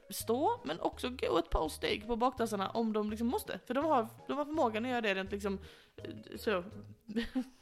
stå, 0.09 0.61
men 0.63 0.79
också 0.79 1.09
gå 1.09 1.37
ett 1.37 1.49
par 1.49 1.69
steg 1.69 2.07
på 2.07 2.15
baktassarna 2.15 2.69
om 2.69 2.93
de 2.93 3.09
liksom 3.09 3.27
måste. 3.27 3.59
För 3.65 3.73
de 3.73 3.85
har, 3.85 4.07
de 4.27 4.37
har 4.37 4.45
förmågan 4.45 4.85
att 4.85 4.91
göra 4.91 5.01
det 5.01 5.15
rent 5.15 5.31
liksom, 5.31 5.59
eh, 5.97 6.37
så, 6.37 6.51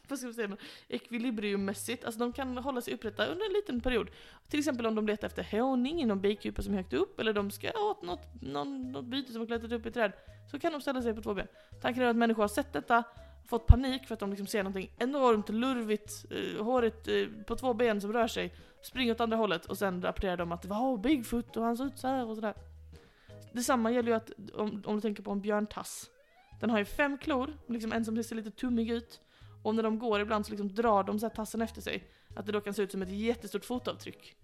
vad 0.07 0.19
ska 0.19 0.27
man 0.27 0.33
säga, 0.33 0.57
ekvilibriummässigt. 0.87 2.05
Alltså 2.05 2.19
de 2.19 2.33
kan 2.33 2.57
hålla 2.57 2.81
sig 2.81 2.93
upprätta 2.93 3.25
under 3.25 3.45
en 3.45 3.53
liten 3.53 3.81
period. 3.81 4.09
Till 4.47 4.59
exempel 4.59 4.85
om 4.85 4.95
de 4.95 5.07
letar 5.07 5.27
efter 5.27 5.59
honung 5.59 6.01
i 6.01 6.05
någon 6.05 6.21
bikupa 6.21 6.61
som 6.61 6.73
är 6.73 6.77
högt 6.77 6.93
upp, 6.93 7.19
eller 7.19 7.33
de 7.33 7.51
ska 7.51 7.71
åt 7.71 8.01
något, 8.01 8.41
någon, 8.41 8.91
något 8.91 9.05
byte 9.05 9.31
som 9.31 9.41
har 9.41 9.47
klättrat 9.47 9.71
upp 9.71 9.85
i 9.85 9.89
ett 9.89 9.93
träd, 9.93 10.11
så 10.51 10.59
kan 10.59 10.71
de 10.71 10.81
ställa 10.81 11.01
sig 11.01 11.13
på 11.13 11.21
två 11.21 11.33
ben. 11.33 11.47
Tanken 11.81 12.03
är 12.03 12.07
att 12.07 12.15
människor 12.15 12.43
har 12.43 12.47
sett 12.47 12.73
detta, 12.73 13.03
fått 13.45 13.67
panik 13.67 14.07
för 14.07 14.13
att 14.13 14.19
de 14.19 14.29
liksom 14.29 14.47
ser 14.47 14.63
någonting 14.63 14.91
enormt 14.99 15.49
lurvigt, 15.49 16.25
eh, 16.31 16.63
hårigt 16.63 17.07
eh, 17.07 17.43
på 17.47 17.55
två 17.55 17.73
ben 17.73 18.01
som 18.01 18.13
rör 18.13 18.27
sig, 18.27 18.53
springer 18.83 19.11
åt 19.11 19.19
andra 19.19 19.37
hållet 19.37 19.65
och 19.65 19.77
sen 19.77 20.01
rapporterar 20.01 20.37
de 20.37 20.51
att 20.51 20.61
det 20.61 20.67
var 20.67 20.97
Bigfoot 20.97 21.57
och 21.57 21.63
han 21.63 21.77
såg 21.77 21.87
ut 21.87 21.97
så 21.97 22.07
här 22.07 22.29
och 22.29 22.35
sådär. 22.35 22.53
Detsamma 23.51 23.91
gäller 23.91 24.09
ju 24.09 24.15
att, 24.15 24.31
om, 24.53 24.83
om 24.85 24.95
du 24.95 25.01
tänker 25.01 25.23
på 25.23 25.31
en 25.31 25.41
björntass. 25.41 26.09
Den 26.59 26.69
har 26.69 26.79
ju 26.79 26.85
fem 26.85 27.17
klor, 27.17 27.57
liksom 27.67 27.93
en 27.93 28.05
som 28.05 28.23
ser 28.23 28.35
lite 28.35 28.51
tummig 28.51 28.91
ut. 28.91 29.21
Och 29.63 29.75
när 29.75 29.83
de 29.83 29.99
går 29.99 30.21
ibland 30.21 30.45
så 30.45 30.51
liksom 30.51 30.75
drar 30.75 31.03
de 31.03 31.19
så 31.19 31.29
tassen 31.29 31.61
efter 31.61 31.81
sig. 31.81 32.07
Att 32.35 32.45
det 32.45 32.51
då 32.51 32.61
kan 32.61 32.73
se 32.73 32.81
ut 32.81 32.91
som 32.91 33.01
ett 33.01 33.11
jättestort 33.11 33.65
fotavtryck. 33.65 34.35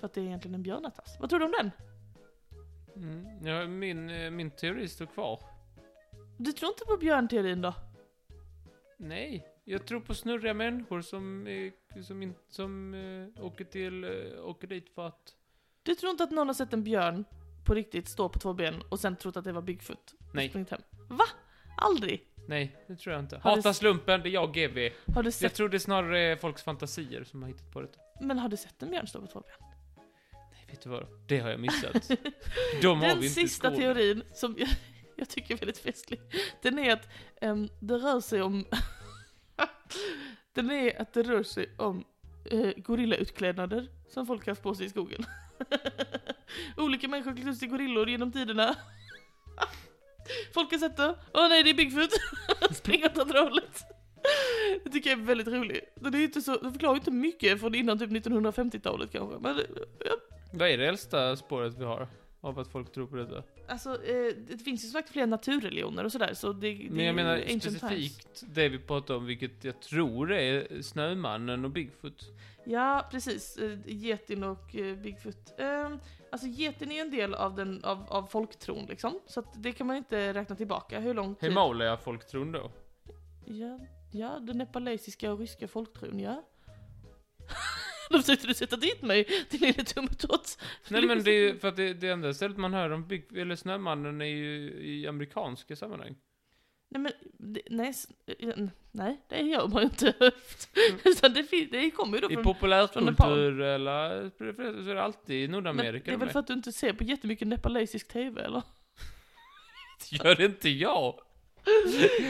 För 0.00 0.06
att 0.06 0.14
det 0.14 0.20
är 0.20 0.24
egentligen 0.24 0.54
en 0.54 0.62
björnatass. 0.62 1.16
Vad 1.20 1.30
tror 1.30 1.38
du 1.38 1.44
om 1.44 1.54
den? 1.58 1.70
Mm, 2.96 3.46
ja, 3.46 3.66
min, 3.66 4.10
eh, 4.10 4.30
min 4.30 4.50
teori 4.50 4.88
står 4.88 5.06
kvar. 5.06 5.40
Du 6.38 6.52
tror 6.52 6.68
inte 6.68 6.84
på 6.84 6.96
björnteorin 6.96 7.62
då? 7.62 7.74
Nej, 8.96 9.46
jag 9.68 9.86
tror 9.86 10.00
på 10.00 10.14
snurriga 10.14 10.54
människor 10.54 11.00
som, 11.02 11.46
eh, 11.46 12.02
som, 12.02 12.22
in, 12.22 12.34
som 12.48 12.94
eh, 12.94 13.44
åker 13.44 13.64
till, 13.64 14.04
eh, 14.04 14.44
åker 14.44 14.66
dit 14.68 14.94
för 14.94 15.06
att... 15.06 15.34
Du 15.82 15.94
tror 15.94 16.10
inte 16.10 16.24
att 16.24 16.30
någon 16.30 16.46
har 16.46 16.54
sett 16.54 16.72
en 16.72 16.84
björn 16.84 17.24
på 17.64 17.74
riktigt 17.74 18.08
stå 18.08 18.28
på 18.28 18.38
två 18.38 18.52
ben 18.54 18.82
och 18.88 19.00
sen 19.00 19.16
trott 19.16 19.36
att 19.36 19.44
det 19.44 19.52
var 19.52 19.62
Bigfoot? 19.62 20.14
Nej. 20.34 20.48
hem? 20.70 20.80
Va? 21.08 21.24
Aldrig? 21.76 22.24
Nej, 22.48 22.76
det 22.86 22.96
tror 22.96 23.12
jag 23.14 23.22
inte. 23.22 23.36
Har 23.36 23.50
du 23.50 23.56
Hata 23.56 23.70
s- 23.70 23.76
slumpen, 23.76 24.20
det 24.22 24.28
är 24.28 24.30
jag 24.30 24.54
GV. 24.54 24.78
Har 25.14 25.22
du 25.22 25.26
Jag 25.26 25.34
sett, 25.34 25.54
tror 25.54 25.68
det 25.68 25.76
är 25.76 25.78
snarare 25.78 26.36
folks 26.36 26.62
fantasier 26.62 27.24
som 27.24 27.42
har 27.42 27.48
hittat 27.48 27.72
på 27.72 27.80
det. 27.80 27.88
men 28.20 28.38
har 28.38 28.48
du 28.48 28.56
sett 28.56 28.82
en 28.82 28.90
björn 28.90 29.06
stå 29.06 29.20
på 29.20 29.26
två 29.26 29.40
ben? 29.40 29.68
Nej, 30.52 30.66
vet 30.70 30.80
du 30.82 30.90
vad? 30.90 31.06
Det 31.28 31.38
har 31.38 31.50
jag 31.50 31.60
missat. 31.60 32.08
De 32.82 33.00
har 33.00 33.08
Den 33.08 33.20
vi 33.20 33.26
inte 33.26 33.40
sista 33.40 33.70
teorin, 33.70 34.22
som 34.34 34.54
jag, 34.58 34.68
jag 35.16 35.28
tycker 35.28 35.54
är 35.54 35.58
väldigt 35.58 35.78
festlig, 35.78 36.20
den 36.62 36.78
är 36.78 36.92
att 36.92 37.08
em, 37.40 37.68
det 37.80 37.94
rör 37.94 38.20
sig 38.20 38.42
om... 38.42 38.64
den 40.54 40.70
är 40.70 41.02
att 41.02 41.12
det 41.12 41.22
rör 41.22 41.42
sig 41.42 41.74
om 41.76 42.04
eh, 42.44 42.70
gorillautklädnader 42.76 43.88
som 44.08 44.26
folk 44.26 44.46
har 44.46 44.50
haft 44.50 44.62
på 44.62 44.74
sig 44.74 44.86
i 44.86 44.88
skogen. 44.88 45.24
Olika 46.76 47.08
människor 47.08 47.30
har 47.30 47.36
klätt 47.36 47.48
ut 47.48 47.58
sig 47.58 47.68
till 47.68 47.78
gorillor 47.78 48.08
genom 48.08 48.32
tiderna. 48.32 48.76
folk 50.54 50.70
har 50.70 50.78
sett 50.78 50.96
det, 50.96 51.14
åh 51.34 51.48
nej 51.48 51.62
det 51.62 51.70
är 51.70 51.74
Bigfoot, 51.74 52.10
Spring 52.76 53.04
åt 53.04 53.18
andra 53.18 53.40
hållet. 53.40 53.84
Det 54.84 54.90
tycker 54.90 55.10
jag 55.10 55.18
är 55.18 55.24
väldigt 55.24 55.48
roligt. 55.48 55.92
Den 55.94 56.14
är 56.14 56.18
inte 56.18 56.40
så, 56.40 56.56
den 56.56 56.72
förklarar 56.72 56.94
ju 56.94 56.98
inte 56.98 57.10
mycket 57.10 57.60
från 57.60 57.74
innan 57.74 57.98
typ 57.98 58.10
1950-talet 58.10 59.12
kanske, 59.12 59.38
men 59.38 59.60
ja, 60.04 60.16
Vad 60.52 60.68
är 60.68 60.78
det 60.78 60.86
äldsta 60.86 61.36
spåret 61.36 61.74
vi 61.78 61.84
har? 61.84 62.08
Av 62.40 62.58
att 62.58 62.68
folk 62.68 62.92
tror 62.92 63.06
på 63.06 63.16
detta? 63.16 63.42
Alltså, 63.68 64.04
eh, 64.04 64.34
det 64.48 64.58
finns 64.58 64.84
ju 64.84 64.88
som 64.88 65.00
sagt 65.00 65.10
fler 65.10 65.26
naturreligioner 65.26 66.04
och 66.04 66.12
sådär, 66.12 66.34
så 66.34 66.52
det, 66.52 66.74
det 66.74 66.90
Men 66.90 67.04
jag 67.04 67.14
menar 67.14 67.34
ancient 67.36 67.62
times. 67.62 67.78
specifikt 67.78 68.44
det 68.46 68.68
vi 68.68 68.78
pratar 68.78 69.14
om, 69.14 69.26
vilket 69.26 69.64
jag 69.64 69.80
tror 69.80 70.32
är 70.32 70.82
Snömannen 70.82 71.64
och 71.64 71.70
Bigfoot. 71.70 72.24
Ja, 72.64 73.08
precis. 73.10 73.56
Eh, 73.56 73.78
Getin 73.86 74.42
och 74.44 74.76
eh, 74.76 74.96
Bigfoot. 74.96 75.60
Eh, 75.60 75.90
alltså 76.32 76.46
getin 76.48 76.90
är 76.90 76.94
ju 76.94 77.00
en 77.00 77.10
del 77.10 77.34
av, 77.34 77.54
den, 77.54 77.84
av, 77.84 78.04
av 78.08 78.22
folktron 78.22 78.86
liksom, 78.86 79.20
så 79.26 79.40
att 79.40 79.62
det 79.62 79.72
kan 79.72 79.86
man 79.86 79.96
inte 79.96 80.34
räkna 80.34 80.56
tillbaka. 80.56 81.00
Hur 81.00 81.14
lång 81.14 81.34
tid? 81.34 81.48
Himalaya-folktron 81.50 82.52
då? 82.52 82.70
Ja, 83.44 83.78
ja, 84.12 84.38
den 84.38 84.58
nepalesiska 84.58 85.32
och 85.32 85.38
ryska 85.38 85.68
folktron, 85.68 86.20
ja. 86.20 86.44
Då 88.10 88.18
försökte 88.18 88.46
du 88.46 88.54
sätta 88.54 88.76
dit 88.76 89.02
mig, 89.02 89.28
din 89.50 89.60
lille 89.60 89.84
tummetott. 89.84 90.58
Nej 90.88 91.06
men 91.06 91.22
det 91.22 91.30
är 91.30 91.40
ju 91.40 91.58
för 91.58 91.68
att 91.68 91.76
det, 91.76 91.94
det 91.94 92.08
enda 92.08 92.34
stället 92.34 92.56
man 92.56 92.74
hör 92.74 92.90
om 92.90 93.08
Big, 93.08 93.36
eller 93.36 93.56
Snömannen 93.56 94.20
är 94.20 94.26
ju 94.26 94.72
i 94.80 95.06
amerikanska 95.06 95.76
sammanhang. 95.76 96.16
Nej 96.90 97.00
men, 97.02 97.12
det, 97.38 97.62
nej, 97.70 97.94
nej, 98.92 99.20
det 99.28 99.40
gör 99.40 99.68
man 99.68 99.82
ju 99.82 99.84
inte. 99.84 100.14
Utan 101.04 101.32
det, 101.32 101.66
det 101.70 101.90
kommer 101.90 102.16
ju 102.16 102.20
då 102.20 102.30
I 102.30 102.34
från... 102.34 102.44
populärkultur 102.44 103.60
eller 103.60 104.30
så 104.84 104.90
är 104.90 104.94
det 104.94 105.02
alltid 105.02 105.36
i 105.36 105.42
Men 105.42 105.52
Nordamerika 105.52 106.04
det 106.04 106.10
är 106.10 106.12
de 106.12 106.20
väl 106.20 106.30
för 106.30 106.38
att 106.38 106.46
du 106.46 106.52
inte 106.52 106.72
ser 106.72 106.92
på 106.92 107.04
jättemycket 107.04 107.48
nepalesisk 107.48 108.08
TV 108.08 108.42
eller? 108.42 108.62
Gör 110.10 110.40
inte 110.40 110.68
jag? 110.68 111.20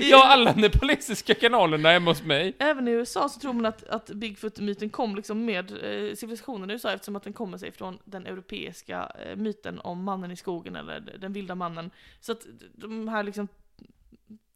Ja, 0.01 0.27
alla 0.27 0.53
nepalesiska 0.53 1.35
kanalerna 1.35 1.91
hemma 1.91 2.11
hos 2.11 2.23
mig. 2.23 2.57
Även 2.59 2.89
i 2.89 2.91
USA 2.91 3.29
så 3.29 3.41
tror 3.41 3.53
man 3.53 3.67
att, 3.67 3.85
att 3.85 4.11
Bigfoot-myten 4.11 4.91
kom 4.91 5.17
liksom 5.17 5.45
med 5.45 5.71
eh, 5.71 6.15
civilisationen 6.15 6.71
i 6.71 6.73
USA 6.73 6.93
eftersom 6.93 7.17
att 7.17 7.23
den 7.23 7.33
kommer 7.33 7.59
sig 7.59 7.73
från 7.73 7.99
den 8.05 8.27
europeiska 8.27 9.13
eh, 9.25 9.37
myten 9.37 9.81
om 9.81 10.05
mannen 10.05 10.31
i 10.31 10.37
skogen 10.37 10.77
eller 10.77 11.01
den 11.19 11.33
vilda 11.33 11.55
mannen. 11.55 11.91
Så 12.21 12.33
att 12.33 12.47
de 12.75 13.09
här 13.09 13.23
liksom 13.23 13.49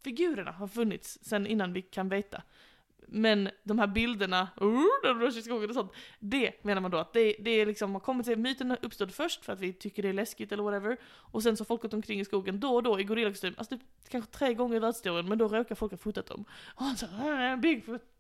figurerna 0.05 0.51
har 0.51 0.69
funnits 0.69 1.19
sen 1.23 1.47
innan 1.47 1.73
vi 1.73 1.83
kan 1.83 2.09
veta. 2.09 2.43
Men 3.09 3.51
de 3.62 3.79
här 3.79 3.87
bilderna, 3.87 4.49
uh, 4.62 4.85
där 5.03 5.09
de 5.09 5.21
rör 5.21 5.31
sig 5.31 5.41
i 5.41 5.43
skogen 5.43 5.69
och 5.71 5.75
sånt, 5.75 5.93
det 6.19 6.65
menar 6.65 6.81
man 6.81 6.91
då 6.91 6.99
att 6.99 7.12
det, 7.12 7.37
det 7.38 7.51
är 7.51 7.67
liksom 7.67 7.93
har 7.93 8.01
kommit 8.01 8.27
sig, 8.27 8.37
myten 8.37 8.77
uppstod 8.83 9.15
först 9.15 9.45
för 9.45 9.53
att 9.53 9.61
vi 9.61 9.73
tycker 9.73 10.03
det 10.03 10.09
är 10.09 10.12
läskigt 10.12 10.53
eller 10.53 10.62
whatever, 10.62 10.97
och 11.05 11.43
sen 11.43 11.57
så 11.57 11.61
har 11.61 11.67
folk 11.67 11.83
gått 11.83 11.95
omkring 11.95 12.21
i 12.21 12.25
skogen 12.25 12.61
då 12.61 12.75
och 12.75 12.83
då 12.83 13.01
i 13.01 13.05
gorillakostym, 13.05 13.55
alltså 13.59 13.77
typ, 13.77 13.87
kanske 14.09 14.31
tre 14.31 14.55
gånger 14.55 14.77
i 14.77 14.79
världshistorien, 14.79 15.29
men 15.29 15.38
då 15.38 15.49
råkar 15.49 15.75
folk 15.75 15.93
ha 15.93 15.99
fotat 15.99 16.27
dem. 16.27 16.45
Och 16.75 16.85
han 16.85 16.97
sa 16.97 17.07
"Äh, 17.07 17.57
Bigfoot. 17.57 18.03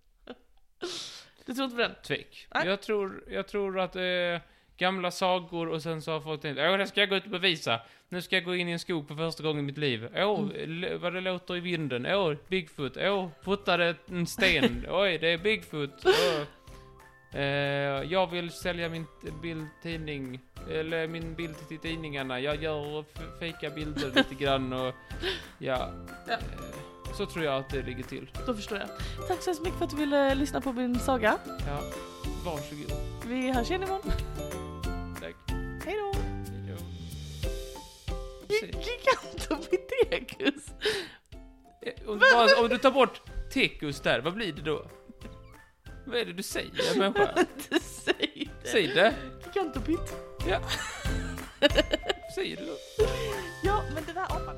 Du 1.46 1.54
tror 1.54 1.64
inte 1.64 1.76
på 1.76 1.82
den? 1.82 1.94
Tvek. 2.06 2.48
Nej. 2.54 2.66
Jag 2.66 2.82
tror, 2.82 3.24
jag 3.28 3.48
tror 3.48 3.80
att 3.80 3.96
är 3.96 4.40
gamla 4.82 5.10
sagor 5.10 5.68
och 5.68 5.82
sen 5.82 6.02
så 6.02 6.12
har 6.12 6.20
folk 6.20 6.40
tänkt 6.42 6.58
åh 6.60 6.76
det 6.78 6.86
ska 6.86 7.00
jag 7.00 7.08
gå 7.08 7.16
ut 7.16 7.24
och 7.24 7.30
bevisa. 7.30 7.80
Nu 8.08 8.22
ska 8.22 8.36
jag 8.36 8.44
gå 8.44 8.54
in 8.56 8.68
i 8.68 8.72
en 8.72 8.78
skog 8.78 9.08
för 9.08 9.14
första 9.14 9.42
gången 9.42 9.58
i 9.58 9.62
mitt 9.66 9.78
liv. 9.78 10.08
Åh, 10.16 10.40
Mm. 10.64 11.00
vad 11.00 11.14
det 11.14 11.20
låter 11.20 11.56
i 11.56 11.60
vinden. 11.60 12.06
Åh, 12.06 12.34
Bigfoot. 12.48 12.96
Åh, 12.96 13.28
puttade 13.44 13.94
en 14.10 14.26
sten. 14.26 14.86
Oj, 14.90 15.18
det 15.18 15.28
är 15.32 15.38
Bigfoot. 15.38 15.90
Åh. 16.04 16.42
Eh, 17.40 18.02
jag 18.12 18.30
vill 18.30 18.50
sälja 18.50 18.88
min 18.88 19.06
bildtidning, 19.42 20.40
eller 20.70 21.08
min 21.08 21.34
bild 21.34 21.68
till 21.68 21.78
tidningarna. 21.78 22.40
Jag 22.40 22.62
gör 22.62 23.04
fejka 23.38 23.70
bilder 23.70 24.10
lite 24.14 24.34
grann 24.34 24.72
och 24.72 24.94
ja. 25.58 25.90
Ja. 26.28 26.32
Eh, 26.32 26.38
så 27.16 27.26
tror 27.26 27.44
jag 27.44 27.54
att 27.56 27.70
det 27.70 27.82
ligger 27.82 28.02
till. 28.04 28.30
Då 28.46 28.54
förstår 28.54 28.78
jag. 28.78 28.88
Tack 29.28 29.42
så 29.42 29.50
hemskt 29.50 29.62
mycket 29.62 29.78
för 29.78 29.84
att 29.84 29.90
du 29.90 29.96
ville 29.96 30.34
lyssna 30.34 30.60
på 30.60 30.72
min 30.72 30.98
saga. 30.98 31.38
Ja, 31.66 31.80
varsågod. 32.44 32.92
Vi 33.26 33.50
hörs 33.52 33.70
igen 33.70 33.82
imorgon. 33.82 34.12
Hej 35.86 35.96
då! 35.96 36.12
Gigantopithecus? 38.48 40.64
Eh, 41.82 42.08
om, 42.08 42.20
om 42.62 42.68
du 42.68 42.78
tar 42.78 42.90
bort 42.90 43.20
tekus 43.52 44.00
där, 44.00 44.20
vad 44.20 44.34
blir 44.34 44.52
det 44.52 44.62
då? 44.62 44.86
Vad 46.06 46.16
är 46.16 46.24
det 46.24 46.32
du 46.32 46.42
säger 46.42 46.98
människa? 46.98 47.34
du 47.70 47.78
säger 47.80 48.48
det. 48.62 48.68
Säg 48.68 48.86
det. 48.86 49.14
Gigantopit. 49.46 50.14
Ja. 50.48 50.60
Säg 52.34 52.56
det 52.56 52.64
då. 52.66 53.04
Ja, 53.62 53.82
men 53.94 54.04
det 54.06 54.12
där 54.12 54.22
apan. 54.22 54.56